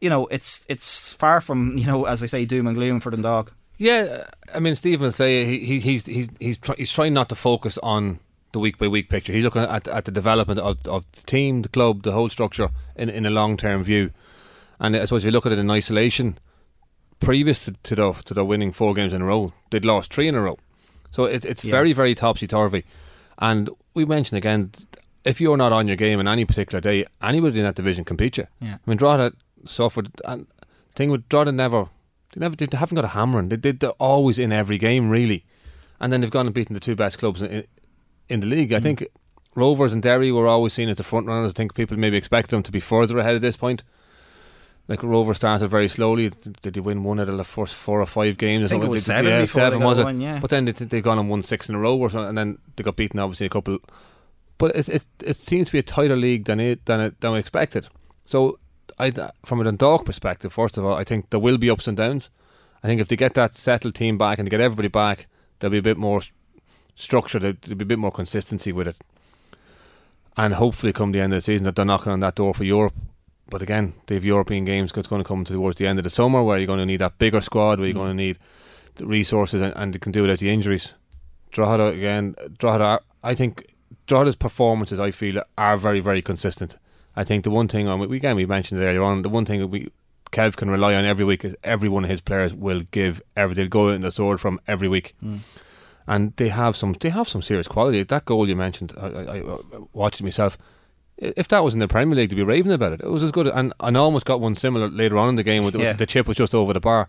you 0.00 0.10
know, 0.10 0.26
it's 0.26 0.66
it's 0.68 1.12
far 1.12 1.40
from 1.40 1.72
you 1.78 1.86
know, 1.86 2.06
as 2.06 2.22
I 2.22 2.26
say, 2.26 2.44
doom 2.44 2.66
and 2.66 2.74
gloom 2.74 2.98
for 3.00 3.10
Dundalk. 3.10 3.54
Yeah, 3.80 4.26
I 4.54 4.60
mean, 4.60 4.76
Stephen 4.76 5.04
will 5.04 5.12
say 5.12 5.46
he, 5.46 5.80
he's 5.80 6.04
he's 6.04 6.28
he's 6.38 6.58
try, 6.58 6.74
he's 6.76 6.92
trying 6.92 7.14
not 7.14 7.30
to 7.30 7.34
focus 7.34 7.78
on 7.82 8.20
the 8.52 8.58
week 8.58 8.76
by 8.76 8.88
week 8.88 9.08
picture. 9.08 9.32
He's 9.32 9.42
looking 9.42 9.62
at 9.62 9.88
at 9.88 10.04
the 10.04 10.10
development 10.10 10.60
of, 10.60 10.86
of 10.86 11.10
the 11.12 11.22
team, 11.22 11.62
the 11.62 11.70
club, 11.70 12.02
the 12.02 12.12
whole 12.12 12.28
structure 12.28 12.68
in 12.94 13.08
in 13.08 13.24
a 13.24 13.30
long 13.30 13.56
term 13.56 13.82
view. 13.82 14.10
And 14.78 14.94
I 14.94 15.06
suppose 15.06 15.24
if 15.24 15.28
you 15.28 15.30
look 15.30 15.46
at 15.46 15.52
it 15.52 15.58
in 15.58 15.70
isolation, 15.70 16.38
previous 17.20 17.64
to, 17.64 17.72
to 17.72 17.94
the 17.94 18.12
to 18.12 18.34
the 18.34 18.44
winning 18.44 18.70
four 18.70 18.92
games 18.92 19.14
in 19.14 19.22
a 19.22 19.24
row, 19.24 19.54
they'd 19.70 19.86
lost 19.86 20.12
three 20.12 20.28
in 20.28 20.34
a 20.34 20.42
row. 20.42 20.58
So 21.10 21.24
it, 21.24 21.46
it's 21.46 21.64
yeah. 21.64 21.70
very, 21.70 21.94
very 21.94 22.14
topsy 22.14 22.46
turvy. 22.46 22.84
And 23.38 23.70
we 23.94 24.04
mentioned 24.04 24.36
again, 24.36 24.72
if 25.24 25.40
you're 25.40 25.56
not 25.56 25.72
on 25.72 25.86
your 25.86 25.96
game 25.96 26.18
on 26.18 26.28
any 26.28 26.44
particular 26.44 26.82
day, 26.82 27.06
anybody 27.22 27.60
in 27.60 27.64
that 27.64 27.76
division 27.76 28.04
can 28.04 28.16
beat 28.16 28.36
you. 28.36 28.46
Yeah. 28.60 28.74
I 28.74 28.90
mean, 28.90 28.98
Drogheda 28.98 29.34
suffered. 29.64 30.10
And 30.26 30.46
the 30.58 30.94
thing 30.94 31.10
with 31.10 31.26
Drogheda 31.30 31.52
never, 31.52 31.88
they 32.32 32.40
never, 32.40 32.56
they 32.56 32.76
haven't 32.76 32.96
got 32.96 33.04
a 33.04 33.08
hammering. 33.08 33.48
They 33.48 33.56
did. 33.56 33.80
They're 33.80 33.90
always 33.92 34.38
in 34.38 34.52
every 34.52 34.78
game, 34.78 35.10
really. 35.10 35.44
And 36.00 36.12
then 36.12 36.20
they've 36.20 36.30
gone 36.30 36.46
and 36.46 36.54
beaten 36.54 36.74
the 36.74 36.80
two 36.80 36.96
best 36.96 37.18
clubs 37.18 37.42
in, 37.42 37.66
in 38.28 38.40
the 38.40 38.46
league. 38.46 38.70
Mm. 38.70 38.76
I 38.76 38.80
think 38.80 39.06
Rovers 39.54 39.92
and 39.92 40.02
Derry 40.02 40.32
were 40.32 40.46
always 40.46 40.72
seen 40.72 40.88
as 40.88 40.96
the 40.96 41.04
front 41.04 41.26
runners. 41.26 41.50
I 41.50 41.54
think 41.54 41.74
people 41.74 41.96
maybe 41.96 42.16
expect 42.16 42.50
them 42.50 42.62
to 42.62 42.72
be 42.72 42.80
further 42.80 43.18
ahead 43.18 43.34
at 43.34 43.42
this 43.42 43.56
point 43.56 43.82
like 44.90 45.04
Rover 45.04 45.34
started 45.34 45.68
very 45.68 45.86
slowly. 45.88 46.30
Did 46.30 46.74
they 46.74 46.80
win 46.80 47.04
one 47.04 47.20
out 47.20 47.28
of 47.28 47.36
the 47.36 47.44
first 47.44 47.74
four 47.74 48.00
or 48.00 48.06
five 48.06 48.36
games? 48.36 48.64
I 48.64 48.74
think 48.74 48.82
it 48.82 48.90
was 48.90 49.02
did, 49.02 49.06
seven. 49.06 49.30
Yeah, 49.30 49.44
seven 49.44 49.80
was 49.80 50.00
it? 50.00 50.04
One, 50.04 50.20
yeah. 50.20 50.40
But 50.40 50.50
then 50.50 50.64
they 50.64 50.72
they 50.72 51.00
gone 51.00 51.18
and 51.18 51.30
won 51.30 51.42
six 51.42 51.68
in 51.68 51.76
a 51.76 51.78
row, 51.78 51.96
or 51.96 52.10
something, 52.10 52.28
and 52.28 52.36
then 52.36 52.58
they 52.74 52.82
got 52.82 52.96
beaten 52.96 53.20
obviously 53.20 53.46
a 53.46 53.50
couple. 53.50 53.78
But 54.58 54.74
it 54.74 54.88
it, 54.88 55.04
it 55.24 55.36
seems 55.36 55.68
to 55.68 55.72
be 55.72 55.78
a 55.78 55.84
tighter 55.84 56.16
league 56.16 56.46
than 56.46 56.58
it 56.58 56.86
than 56.86 57.00
it 57.00 57.20
than 57.20 57.32
we 57.32 57.38
expected. 57.38 57.86
So 58.26 58.58
I 59.00 59.30
from 59.44 59.60
a 59.60 59.64
Dundalk 59.64 60.04
perspective, 60.04 60.52
first 60.52 60.78
of 60.78 60.84
all, 60.84 60.94
I 60.94 61.04
think 61.04 61.30
there 61.30 61.40
will 61.40 61.58
be 61.58 61.70
ups 61.70 61.88
and 61.88 61.96
downs. 61.96 62.30
I 62.82 62.86
think 62.86 63.00
if 63.00 63.08
they 63.08 63.16
get 63.16 63.34
that 63.34 63.54
settled 63.54 63.94
team 63.94 64.16
back 64.16 64.38
and 64.38 64.46
they 64.46 64.50
get 64.50 64.60
everybody 64.60 64.88
back, 64.88 65.26
there'll 65.58 65.72
be 65.72 65.78
a 65.78 65.82
bit 65.82 65.98
more 65.98 66.20
structure. 66.94 67.38
There'll 67.38 67.56
be 67.76 67.82
a 67.82 67.86
bit 67.86 67.98
more 67.98 68.12
consistency 68.12 68.72
with 68.72 68.88
it. 68.88 68.96
And 70.36 70.54
hopefully, 70.54 70.92
come 70.92 71.12
the 71.12 71.20
end 71.20 71.32
of 71.32 71.38
the 71.38 71.42
season, 71.42 71.64
that 71.64 71.76
they're 71.76 71.84
knocking 71.84 72.12
on 72.12 72.20
that 72.20 72.36
door 72.36 72.54
for 72.54 72.64
Europe 72.64 72.94
but 73.50 73.62
again, 73.62 73.94
they 74.06 74.14
have 74.14 74.24
European 74.24 74.64
games 74.64 74.92
that's 74.92 75.08
going 75.08 75.22
to 75.22 75.28
come 75.28 75.44
towards 75.44 75.76
the 75.76 75.86
end 75.86 75.98
of 75.98 76.04
the 76.04 76.10
summer 76.10 76.42
where 76.42 76.56
you're 76.56 76.68
going 76.68 76.78
to 76.78 76.86
need 76.86 77.00
that 77.00 77.18
bigger 77.18 77.40
squad, 77.40 77.80
where 77.80 77.88
you're 77.88 77.94
mm. 77.96 77.98
going 77.98 78.16
to 78.16 78.22
need 78.22 78.38
the 78.94 79.06
resources 79.06 79.60
and, 79.60 79.74
and 79.76 79.92
you 79.92 80.00
can 80.00 80.12
do 80.12 80.22
without 80.22 80.38
the 80.38 80.48
injuries. 80.48 80.94
Drogheda, 81.50 81.86
again, 81.86 82.36
Drogheda, 82.58 83.00
I 83.24 83.34
think 83.34 83.74
Drogheda's 84.06 84.36
performances, 84.36 85.00
I 85.00 85.10
feel, 85.10 85.42
are 85.58 85.76
very, 85.76 85.98
very 85.98 86.22
consistent. 86.22 86.78
I 87.16 87.24
think 87.24 87.44
the 87.44 87.50
one 87.50 87.68
thing, 87.68 87.88
on 87.88 88.00
we, 88.00 88.16
again, 88.16 88.36
we 88.36 88.46
mentioned 88.46 88.80
it 88.80 88.84
earlier 88.84 89.02
on, 89.02 89.22
the 89.22 89.28
one 89.28 89.44
thing 89.44 89.60
that 89.60 89.66
we 89.66 89.90
Kev 90.32 90.56
can 90.56 90.70
rely 90.70 90.94
on 90.94 91.04
every 91.04 91.24
week 91.24 91.44
is 91.44 91.56
every 91.64 91.88
one 91.88 92.04
of 92.04 92.10
his 92.10 92.20
players 92.20 92.54
will 92.54 92.82
give 92.92 93.20
every 93.36 93.54
they'll 93.54 93.68
go 93.68 93.88
in 93.88 94.02
the 94.02 94.12
sword 94.12 94.40
from 94.40 94.60
every 94.68 94.88
week. 94.88 95.14
Mm. 95.24 95.40
And 96.06 96.36
they 96.36 96.48
have 96.48 96.76
some 96.76 96.94
they 96.94 97.10
have 97.10 97.28
some 97.28 97.42
serious 97.42 97.68
quality. 97.68 98.02
That 98.02 98.24
goal 98.24 98.48
you 98.48 98.56
mentioned, 98.56 98.92
I, 98.96 99.06
I, 99.06 99.38
I 99.38 99.58
watched 99.92 100.20
it 100.20 100.24
myself 100.24 100.56
if 101.20 101.48
that 101.48 101.62
was 101.62 101.74
in 101.74 101.80
the 101.80 101.88
Premier 101.88 102.16
League, 102.16 102.30
to 102.30 102.36
be 102.36 102.42
raving 102.42 102.72
about 102.72 102.92
it. 102.92 103.00
It 103.02 103.10
was 103.10 103.22
as 103.22 103.30
good, 103.30 103.46
and 103.46 103.72
and 103.80 103.96
almost 103.96 104.24
got 104.24 104.40
one 104.40 104.54
similar 104.54 104.88
later 104.88 105.18
on 105.18 105.28
in 105.28 105.36
the 105.36 105.42
game. 105.42 105.64
With, 105.64 105.74
yeah. 105.74 105.92
the 105.92 106.06
chip 106.06 106.26
was 106.26 106.36
just 106.36 106.54
over 106.54 106.72
the 106.72 106.80
bar. 106.80 107.08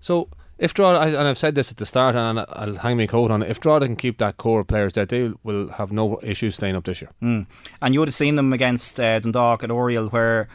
So 0.00 0.28
if 0.58 0.74
Drogheda, 0.74 1.00
I- 1.00 1.20
and 1.20 1.28
I've 1.28 1.38
said 1.38 1.54
this 1.54 1.70
at 1.70 1.76
the 1.78 1.86
start, 1.86 2.14
and 2.14 2.40
I'll 2.48 2.76
hang 2.76 2.96
my 2.96 3.06
coat 3.06 3.30
on 3.30 3.42
it. 3.42 3.50
If 3.50 3.60
Drogheda 3.60 3.86
can 3.86 3.96
keep 3.96 4.18
that 4.18 4.36
core 4.36 4.60
of 4.60 4.66
players 4.66 4.92
there, 4.92 5.06
they 5.06 5.32
will 5.42 5.68
have 5.72 5.92
no 5.92 6.20
issues 6.22 6.54
staying 6.56 6.76
up 6.76 6.84
this 6.84 7.00
year. 7.00 7.10
Mm. 7.22 7.46
And 7.82 7.94
you 7.94 8.00
would 8.00 8.08
have 8.08 8.14
seen 8.14 8.36
them 8.36 8.52
against 8.52 8.98
uh, 9.00 9.18
Dundalk 9.20 9.64
at 9.64 9.70
Oriel, 9.70 10.08
where 10.08 10.48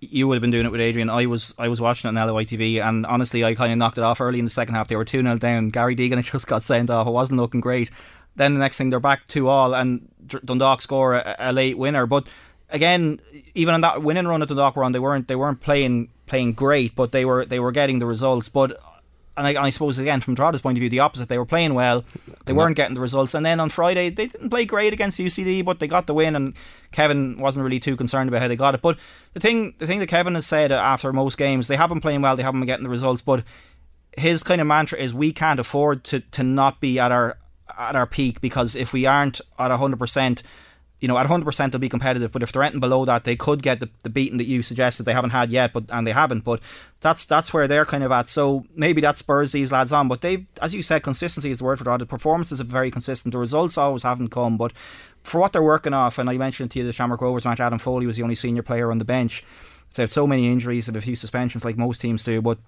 you 0.00 0.26
would 0.26 0.34
have 0.34 0.42
been 0.42 0.50
doing 0.50 0.66
it 0.66 0.72
with 0.72 0.80
Adrian. 0.80 1.08
I 1.08 1.26
was 1.26 1.54
I 1.58 1.68
was 1.68 1.80
watching 1.80 2.08
it 2.08 2.18
on 2.18 2.28
LOI 2.28 2.44
TV, 2.44 2.82
and 2.82 3.06
honestly, 3.06 3.44
I 3.44 3.54
kind 3.54 3.72
of 3.72 3.78
knocked 3.78 3.98
it 3.98 4.04
off 4.04 4.20
early 4.20 4.38
in 4.38 4.44
the 4.44 4.50
second 4.50 4.74
half. 4.74 4.88
They 4.88 4.96
were 4.96 5.04
2 5.04 5.22
0 5.22 5.38
down. 5.38 5.68
Gary 5.68 5.94
Deegan 5.96 6.16
had 6.16 6.24
just 6.24 6.46
got 6.46 6.62
sent 6.62 6.90
off. 6.90 7.06
It 7.06 7.12
wasn't 7.12 7.40
looking 7.40 7.60
great. 7.60 7.90
Then 8.34 8.54
the 8.54 8.60
next 8.60 8.78
thing, 8.78 8.90
they're 8.90 8.98
back 9.00 9.26
2 9.28 9.46
all, 9.48 9.74
and 9.74 10.08
Dundalk 10.44 10.82
score 10.82 11.14
a, 11.14 11.36
a 11.38 11.52
late 11.52 11.78
winner. 11.78 12.06
But 12.06 12.26
again, 12.70 13.20
even 13.54 13.74
on 13.74 13.82
that 13.82 14.02
winning 14.02 14.26
run 14.26 14.40
that 14.40 14.48
Dundalk 14.48 14.76
on, 14.76 14.92
they 14.92 14.98
weren't 14.98 15.28
they 15.28 15.36
weren't 15.36 15.60
playing 15.60 16.08
playing 16.26 16.54
great, 16.54 16.96
but 16.96 17.12
they 17.12 17.24
were 17.24 17.44
they 17.46 17.60
were 17.60 17.72
getting 17.72 17.98
the 17.98 18.06
results. 18.06 18.48
But 18.48 18.80
and 19.36 19.46
I, 19.46 19.50
and 19.50 19.60
I 19.60 19.70
suppose 19.70 19.98
again 19.98 20.20
from 20.20 20.36
Drogheda's 20.36 20.60
point 20.60 20.76
of 20.76 20.80
view, 20.80 20.90
the 20.90 21.00
opposite. 21.00 21.28
They 21.28 21.38
were 21.38 21.46
playing 21.46 21.74
well, 21.74 22.04
they 22.44 22.52
weren't 22.52 22.76
getting 22.76 22.94
the 22.94 23.00
results. 23.00 23.34
And 23.34 23.44
then 23.46 23.60
on 23.60 23.70
Friday, 23.70 24.10
they 24.10 24.26
didn't 24.26 24.50
play 24.50 24.64
great 24.64 24.92
against 24.92 25.18
UCD, 25.18 25.64
but 25.64 25.80
they 25.80 25.86
got 25.86 26.06
the 26.06 26.14
win. 26.14 26.36
And 26.36 26.54
Kevin 26.90 27.36
wasn't 27.38 27.64
really 27.64 27.80
too 27.80 27.96
concerned 27.96 28.28
about 28.28 28.42
how 28.42 28.48
they 28.48 28.56
got 28.56 28.74
it. 28.74 28.82
But 28.82 28.98
the 29.32 29.40
thing, 29.40 29.74
the 29.78 29.86
thing 29.86 30.00
that 30.00 30.08
Kevin 30.08 30.34
has 30.34 30.46
said 30.46 30.70
after 30.70 31.12
most 31.12 31.38
games, 31.38 31.68
they 31.68 31.76
haven't 31.76 32.00
playing 32.02 32.20
well, 32.20 32.36
they 32.36 32.42
haven't 32.42 32.60
been 32.60 32.66
getting 32.66 32.84
the 32.84 32.90
results. 32.90 33.22
But 33.22 33.44
his 34.16 34.42
kind 34.42 34.60
of 34.60 34.66
mantra 34.66 34.98
is 34.98 35.14
we 35.14 35.32
can't 35.32 35.60
afford 35.60 36.04
to 36.04 36.20
to 36.20 36.42
not 36.42 36.80
be 36.80 36.98
at 36.98 37.10
our 37.10 37.38
at 37.78 37.96
our 37.96 38.06
peak 38.06 38.40
because 38.40 38.76
if 38.76 38.92
we 38.92 39.06
aren't 39.06 39.40
at 39.58 39.70
hundred 39.70 39.98
percent 39.98 40.42
you 41.02 41.08
know, 41.08 41.18
at 41.18 41.26
100% 41.26 41.72
they'll 41.72 41.80
be 41.80 41.88
competitive, 41.88 42.30
but 42.30 42.44
if 42.44 42.52
they're 42.52 42.62
anything 42.62 42.78
below 42.78 43.04
that, 43.04 43.24
they 43.24 43.34
could 43.34 43.60
get 43.60 43.80
the, 43.80 43.90
the 44.04 44.08
beating 44.08 44.38
that 44.38 44.46
you 44.46 44.62
suggested 44.62 45.02
they 45.02 45.12
haven't 45.12 45.30
had 45.30 45.50
yet, 45.50 45.72
but 45.72 45.82
and 45.90 46.06
they 46.06 46.12
haven't. 46.12 46.44
But 46.44 46.60
that's 47.00 47.24
that's 47.24 47.52
where 47.52 47.66
they're 47.66 47.84
kind 47.84 48.04
of 48.04 48.12
at. 48.12 48.28
So 48.28 48.64
maybe 48.76 49.00
that 49.00 49.18
spurs 49.18 49.50
these 49.50 49.72
lads 49.72 49.92
on. 49.92 50.06
But 50.06 50.20
they, 50.20 50.46
as 50.62 50.72
you 50.72 50.80
said, 50.80 51.02
consistency 51.02 51.50
is 51.50 51.58
the 51.58 51.64
word 51.64 51.78
for 51.78 51.84
that. 51.84 51.98
The 51.98 52.06
performances 52.06 52.60
are 52.60 52.64
very 52.64 52.92
consistent. 52.92 53.32
The 53.32 53.38
results 53.38 53.76
always 53.76 54.04
haven't 54.04 54.28
come, 54.28 54.56
but 54.56 54.72
for 55.24 55.40
what 55.40 55.52
they're 55.52 55.62
working 55.62 55.92
off, 55.92 56.18
and 56.18 56.30
I 56.30 56.38
mentioned 56.38 56.70
to 56.70 56.78
you 56.78 56.84
the 56.84 56.92
Shamrock 56.92 57.20
Rovers 57.20 57.44
match, 57.44 57.58
Adam 57.58 57.80
Foley 57.80 58.06
was 58.06 58.16
the 58.16 58.22
only 58.22 58.36
senior 58.36 58.62
player 58.62 58.92
on 58.92 58.98
the 58.98 59.04
bench. 59.04 59.42
They 59.94 60.04
have 60.04 60.10
so 60.10 60.28
many 60.28 60.46
injuries 60.46 60.86
and 60.86 60.96
a 60.96 61.00
few 61.00 61.16
suspensions 61.16 61.64
like 61.64 61.76
most 61.76 62.00
teams 62.00 62.22
do, 62.22 62.40
but 62.40 62.58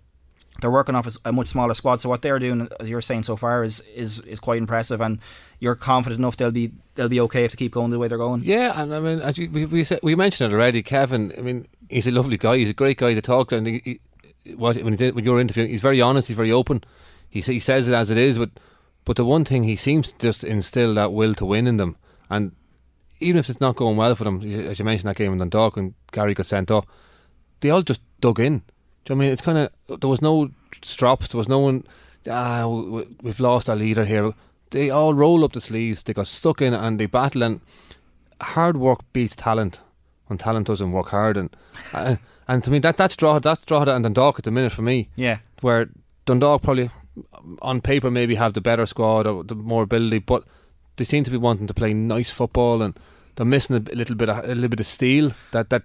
they're 0.61 0.71
working 0.71 0.95
off 0.95 1.17
a 1.25 1.33
much 1.33 1.49
smaller 1.49 1.75
squad. 1.75 2.01
So 2.01 2.09
what 2.09 2.23
they're 2.23 2.39
doing, 2.39 2.69
as 2.79 2.89
you're 2.89 3.01
saying 3.01 3.25
so 3.25 3.37
far, 3.37 3.65
is 3.65 3.81
is 3.95 4.21
is 4.21 4.41
quite 4.41 4.59
impressive, 4.59 5.01
and 5.01 5.21
you're 5.61 5.75
confident 5.75 6.19
enough 6.19 6.37
they'll 6.37 6.51
be 6.51 6.73
they'll 6.95 7.09
be 7.09 7.21
okay 7.21 7.45
if 7.45 7.53
they 7.53 7.57
keep 7.57 7.73
going 7.73 7.91
the 7.91 7.99
way 7.99 8.09
they're 8.09 8.19
going. 8.19 8.43
Yeah, 8.45 8.81
and 8.81 8.95
I 8.95 9.01
mean, 9.01 9.53
we 9.53 9.67
we, 9.67 9.85
said, 9.85 10.01
we 10.03 10.15
mentioned 10.15 10.53
it 10.53 10.55
already. 10.55 10.83
Kevin, 10.83 11.33
I 11.37 11.41
mean, 11.41 11.67
he's 11.89 12.07
a 12.07 12.11
lovely 12.11 12.37
guy. 12.37 12.59
He's 12.59 12.71
a 12.71 12.75
great 12.75 12.99
guy 12.99 13.15
to 13.15 13.23
talk 13.23 13.49
to, 13.49 13.57
and 13.57 13.67
he, 13.67 14.01
he, 14.45 14.55
when, 14.55 14.77
he 14.77 14.97
did, 14.97 15.15
when 15.15 15.25
you're 15.25 15.41
interviewing, 15.41 15.71
he's 15.71 15.83
very 15.83 16.01
honest. 16.01 16.29
He's 16.29 16.37
very 16.37 16.53
open. 16.53 16.85
He 17.29 17.41
he 17.41 17.61
says 17.61 17.89
it 17.89 17.95
as 17.95 18.11
it 18.11 18.19
is. 18.19 18.39
But 18.39 18.51
but 19.05 19.17
the 19.17 19.25
one 19.25 19.45
thing 19.45 19.65
he 19.65 19.77
seems 19.77 20.13
to 20.13 20.19
just 20.19 20.45
instill 20.45 20.95
that 20.95 21.13
will 21.13 21.35
to 21.35 21.45
win 21.45 21.67
in 21.67 21.79
them, 21.79 21.97
and 22.31 22.53
even 23.21 23.39
if 23.39 23.51
it's 23.51 23.61
not 23.61 23.77
going 23.77 23.97
well 23.97 24.15
for 24.15 24.25
them, 24.25 24.43
as 24.43 24.79
you 24.79 24.85
mentioned 24.85 25.09
that 25.09 25.17
game 25.17 25.33
in 25.33 25.39
Dundalk 25.39 25.77
when 25.77 25.95
Gary 26.13 26.35
got 26.35 26.47
sent 26.47 26.71
off, 26.71 26.87
they 27.61 27.71
all 27.71 27.83
just 27.83 28.03
dug 28.21 28.39
in. 28.39 28.63
Do 29.05 29.13
you 29.13 29.17
know 29.17 29.23
I 29.23 29.25
mean? 29.25 29.33
It's 29.33 29.43
kind 29.43 29.59
of 29.59 30.01
there 30.01 30.09
was 30.11 30.23
no 30.23 30.51
strops. 30.83 31.29
There 31.29 31.39
was 31.39 31.49
no 31.49 31.59
one. 31.59 31.85
Ah, 32.29 32.67
we've 32.67 33.41
lost 33.41 33.69
our 33.69 33.77
leader 33.77 34.05
here. 34.05 34.33
They 34.71 34.91
all 34.91 35.15
roll 35.15 35.45
up 35.45 35.53
the 35.53 35.61
sleeves. 35.61 36.03
They 36.03 36.15
got 36.15 36.27
stuck 36.27 36.63
in 36.63 36.73
and 36.75 36.99
they 36.99 37.07
battle. 37.07 37.43
And 37.43 37.61
hard 38.41 38.77
work 38.77 39.01
beats 39.13 39.37
talent 39.37 39.81
when 40.27 40.39
talent 40.39 40.67
doesn't 40.67 40.93
work 40.93 41.09
hard. 41.09 41.37
And 41.37 41.55
uh, 41.93 42.17
and 42.49 42.65
to 42.65 42.71
me 42.71 42.79
that 42.81 42.97
that's 42.97 43.17
Drogheda, 43.17 43.49
that's 43.49 43.65
Drogheda 43.65 43.95
and 43.95 44.05
Dundalk 44.05 44.39
at 44.39 44.45
the 44.45 44.51
minute 44.51 44.73
for 44.73 44.83
me. 44.83 45.11
Yeah. 45.17 45.39
Where 45.61 45.89
Dundalk 46.25 46.63
probably 46.63 46.91
on 47.63 47.81
paper 47.81 48.11
maybe 48.11 48.35
have 48.35 48.55
the 48.55 48.61
better 48.61 48.87
squad 48.87 49.27
or 49.27 49.45
the 49.45 49.55
more 49.55 49.83
ability, 49.83 50.19
but 50.19 50.45
they 50.97 51.05
seem 51.05 51.25
to 51.25 51.31
be 51.31 51.37
wanting 51.37 51.67
to 51.67 51.75
play 51.75 51.93
nice 51.93 52.31
football 52.31 52.83
and 52.83 52.99
they're 53.37 53.47
missing 53.47 53.77
a 53.77 53.95
little 53.95 54.17
bit 54.17 54.29
of 54.29 54.45
a 54.45 54.55
little 54.55 54.69
bit 54.69 54.81
of 54.81 54.87
steel 54.87 55.33
that 55.53 55.71
that 55.71 55.83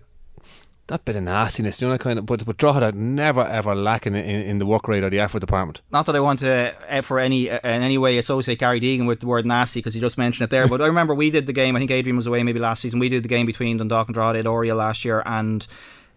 that 0.89 1.05
bit 1.05 1.15
of 1.15 1.23
nastiness, 1.23 1.79
you 1.79 1.87
know, 1.87 1.93
that 1.93 2.01
kind 2.01 2.19
of. 2.19 2.25
But 2.25 2.45
but 2.45 2.57
Drogheda 2.57 2.91
never 2.91 3.43
ever 3.43 3.73
lacking 3.73 4.15
in, 4.15 4.23
in 4.25 4.57
the 4.57 4.65
work 4.65 4.87
rate 4.87 5.03
or 5.03 5.09
the 5.09 5.19
effort 5.19 5.39
department. 5.39 5.81
Not 5.91 6.05
that 6.07 6.15
I 6.15 6.19
want 6.19 6.39
to 6.39 6.75
uh, 6.89 7.01
for 7.01 7.19
any 7.19 7.49
uh, 7.49 7.59
in 7.63 7.81
any 7.81 7.97
way 7.97 8.17
associate 8.17 8.59
Gary 8.59 8.81
Deegan 8.81 9.07
with 9.07 9.21
the 9.21 9.27
word 9.27 9.45
nasty 9.45 9.79
because 9.79 9.95
you 9.95 10.01
just 10.01 10.17
mentioned 10.17 10.43
it 10.45 10.49
there. 10.49 10.67
but 10.69 10.81
I 10.81 10.87
remember 10.87 11.15
we 11.15 11.29
did 11.29 11.47
the 11.47 11.53
game. 11.53 11.75
I 11.75 11.79
think 11.79 11.91
Adrian 11.91 12.17
was 12.17 12.27
away 12.27 12.43
maybe 12.43 12.59
last 12.59 12.81
season. 12.81 12.99
We 12.99 13.09
did 13.09 13.23
the 13.23 13.29
game 13.29 13.45
between 13.45 13.77
Dundalk 13.77 14.07
and 14.07 14.15
Drogheda 14.15 14.39
at 14.39 14.47
Oriel 14.47 14.77
last 14.77 15.05
year, 15.05 15.23
and 15.25 15.65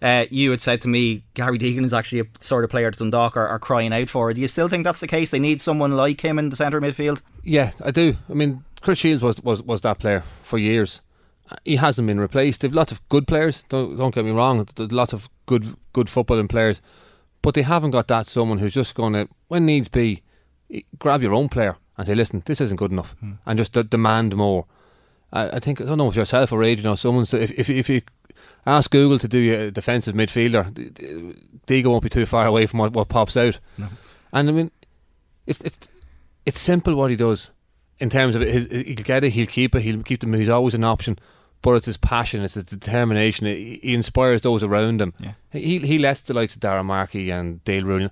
uh, 0.00 0.26
you 0.30 0.50
had 0.50 0.60
said 0.60 0.80
to 0.82 0.88
me 0.88 1.22
Gary 1.34 1.58
Deegan 1.58 1.84
is 1.84 1.92
actually 1.92 2.20
a 2.20 2.26
sort 2.40 2.64
of 2.64 2.70
player 2.70 2.90
that 2.90 2.98
Dundalk 2.98 3.36
are, 3.36 3.46
are 3.46 3.58
crying 3.58 3.92
out 3.92 4.08
for. 4.08 4.32
Do 4.32 4.40
you 4.40 4.48
still 4.48 4.68
think 4.68 4.84
that's 4.84 5.00
the 5.00 5.06
case? 5.06 5.30
They 5.30 5.38
need 5.38 5.60
someone 5.60 5.96
like 5.96 6.20
him 6.20 6.38
in 6.38 6.48
the 6.48 6.56
centre 6.56 6.80
midfield. 6.80 7.20
Yeah, 7.44 7.72
I 7.84 7.90
do. 7.90 8.16
I 8.28 8.34
mean, 8.34 8.64
Chris 8.80 8.98
Shields 8.98 9.22
was, 9.22 9.40
was, 9.42 9.62
was 9.62 9.82
that 9.82 9.98
player 9.98 10.24
for 10.42 10.58
years. 10.58 11.00
He 11.64 11.76
hasn't 11.76 12.06
been 12.06 12.20
replaced. 12.20 12.60
They've 12.60 12.72
lots 12.72 12.92
of 12.92 13.06
good 13.08 13.26
players. 13.26 13.64
Don't 13.68 13.96
don't 13.96 14.14
get 14.14 14.24
me 14.24 14.30
wrong. 14.30 14.66
There's 14.74 14.92
lots 14.92 15.12
of 15.12 15.28
good 15.46 15.66
good 15.92 16.06
footballing 16.06 16.48
players, 16.48 16.80
but 17.42 17.54
they 17.54 17.62
haven't 17.62 17.90
got 17.90 18.08
that 18.08 18.26
someone 18.26 18.58
who's 18.58 18.74
just 18.74 18.94
going 18.94 19.12
to, 19.14 19.28
when 19.48 19.66
needs 19.66 19.88
be, 19.88 20.22
grab 20.98 21.22
your 21.22 21.34
own 21.34 21.48
player 21.48 21.76
and 21.96 22.06
say, 22.06 22.14
"Listen, 22.14 22.42
this 22.46 22.60
isn't 22.60 22.76
good 22.76 22.92
enough," 22.92 23.14
hmm. 23.20 23.32
and 23.46 23.58
just 23.58 23.72
d- 23.72 23.82
demand 23.82 24.36
more. 24.36 24.66
I, 25.32 25.56
I 25.56 25.58
think 25.60 25.80
I 25.80 25.84
don't 25.84 25.98
know 25.98 26.08
if 26.08 26.16
yourself 26.16 26.52
or 26.52 26.62
Adrian 26.62 26.90
or 26.90 26.96
someone. 26.96 27.26
If 27.32 27.50
if 27.58 27.70
if 27.70 27.88
you 27.88 28.02
ask 28.66 28.90
Google 28.90 29.18
to 29.18 29.28
do 29.28 29.54
a 29.54 29.70
defensive 29.70 30.14
midfielder, 30.14 31.34
Diego 31.66 31.90
won't 31.90 32.02
be 32.02 32.08
too 32.08 32.26
far 32.26 32.46
away 32.46 32.66
from 32.66 32.78
what, 32.78 32.92
what 32.92 33.08
pops 33.08 33.36
out. 33.36 33.58
And 34.32 34.48
I 34.48 34.52
mean, 34.52 34.70
it's 35.46 35.60
it's 35.60 35.78
it's 36.46 36.60
simple 36.60 36.94
what 36.94 37.10
he 37.10 37.16
does 37.16 37.50
in 37.98 38.10
terms 38.10 38.34
of 38.34 38.42
it. 38.42 38.48
His, 38.48 38.86
he'll 38.86 39.04
get 39.04 39.24
it, 39.24 39.30
he'll 39.30 39.46
keep 39.46 39.74
it, 39.74 39.82
he'll 39.82 40.02
keep 40.02 40.20
them. 40.20 40.32
He's 40.32 40.48
always 40.48 40.74
an 40.74 40.84
option, 40.84 41.18
but 41.62 41.74
it's 41.74 41.86
his 41.86 41.96
passion, 41.96 42.42
it's 42.42 42.54
his 42.54 42.64
determination. 42.64 43.46
He, 43.46 43.80
he 43.82 43.94
inspires 43.94 44.42
those 44.42 44.62
around 44.62 45.00
him. 45.00 45.14
Yeah. 45.18 45.32
He 45.50 45.78
he 45.78 45.98
lets 45.98 46.22
the 46.22 46.34
likes 46.34 46.54
of 46.54 46.60
Darragh 46.60 46.84
Markey 46.84 47.30
and 47.30 47.64
Dale 47.64 47.84
Rooney 47.84 48.10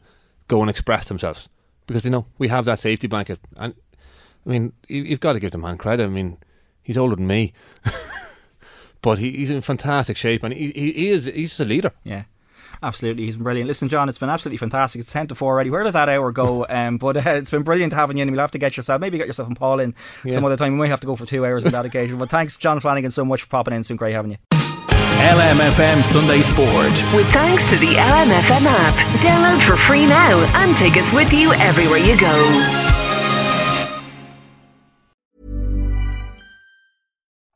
go 0.49 0.61
and 0.61 0.71
express 0.71 1.09
themselves 1.09 1.49
because 1.87 2.05
you 2.05 2.11
know 2.11 2.27
we 2.39 2.49
have 2.49 2.65
that 2.65 2.79
safety 2.79 3.07
blanket. 3.07 3.41
And 3.57 3.75
I 4.47 4.49
mean, 4.49 4.73
you, 4.89 5.03
you've 5.03 5.21
got 5.21 5.35
to 5.35 5.41
give 5.41 5.51
the 5.51 5.59
man 5.59 5.77
credit. 5.79 6.05
I 6.05 6.09
mean, 6.09 6.39
he's 6.83 6.97
older 6.97 7.17
than 7.17 7.27
me. 7.27 7.53
But 9.03 9.19
he, 9.19 9.33
he's 9.33 9.51
in 9.51 9.61
fantastic 9.63 10.17
shape, 10.17 10.43
and 10.43 10.53
he, 10.53 10.73
he, 10.73 10.93
he 10.93 11.09
is 11.09 11.25
he's 11.25 11.59
a 11.61 11.65
leader. 11.65 11.93
Yeah. 12.05 12.25
Absolutely, 12.83 13.27
he's 13.27 13.37
been 13.37 13.45
brilliant. 13.45 13.69
Listen, 13.69 13.89
John, 13.89 14.09
it's 14.09 14.19
been 14.19 14.31
absolutely 14.31 14.57
fantastic. 14.57 15.01
It's 15.01 15.13
ten 15.13 15.27
to 15.29 15.35
four 15.35 15.53
already. 15.53 15.71
Where 15.71 15.85
did 15.85 15.93
that 15.93 16.09
hour 16.09 16.33
go? 16.33 16.67
Um, 16.81 16.99
but 16.99 17.17
uh, 17.17 17.31
it's 17.31 17.51
been 17.51 17.63
brilliant 17.63 17.93
having 17.93 18.17
you 18.17 18.23
in. 18.23 18.31
We'll 18.31 18.41
have 18.41 18.53
to 18.53 18.59
get 18.59 18.77
yourself, 18.77 19.01
maybe 19.01 19.19
get 19.19 19.27
yourself 19.27 19.49
and 19.49 19.57
Paul 19.57 19.81
in 19.81 19.95
some 20.31 20.45
other 20.45 20.57
time. 20.57 20.73
We 20.73 20.79
might 20.79 20.89
have 20.89 21.01
to 21.01 21.07
go 21.07 21.17
for 21.17 21.27
two 21.27 21.45
hours 21.45 21.67
on 21.67 21.73
that 21.73 21.85
occasion. 21.85 22.19
But 22.19 22.31
thanks, 22.31 22.57
John 22.57 22.81
Flanagan, 22.81 23.11
so 23.11 23.25
much 23.25 23.43
for 23.43 23.49
popping 23.49 23.75
in. 23.75 23.81
It's 23.81 23.89
been 23.89 23.97
great 23.97 24.13
having 24.13 24.31
you. 24.31 24.37
LMFM 25.21 26.03
Sunday 26.03 26.43
Sport. 26.43 26.93
With 27.15 27.27
thanks 27.33 27.69
to 27.71 27.77
the 27.77 27.95
LMFM 27.95 28.65
app. 28.65 28.95
Download 29.21 29.61
for 29.67 29.77
free 29.77 30.07
now 30.07 30.39
and 30.63 30.77
take 30.77 30.97
us 30.97 31.13
with 31.13 31.33
you 31.33 31.53
everywhere 31.55 31.99
you 31.99 32.19
go. 32.19 32.90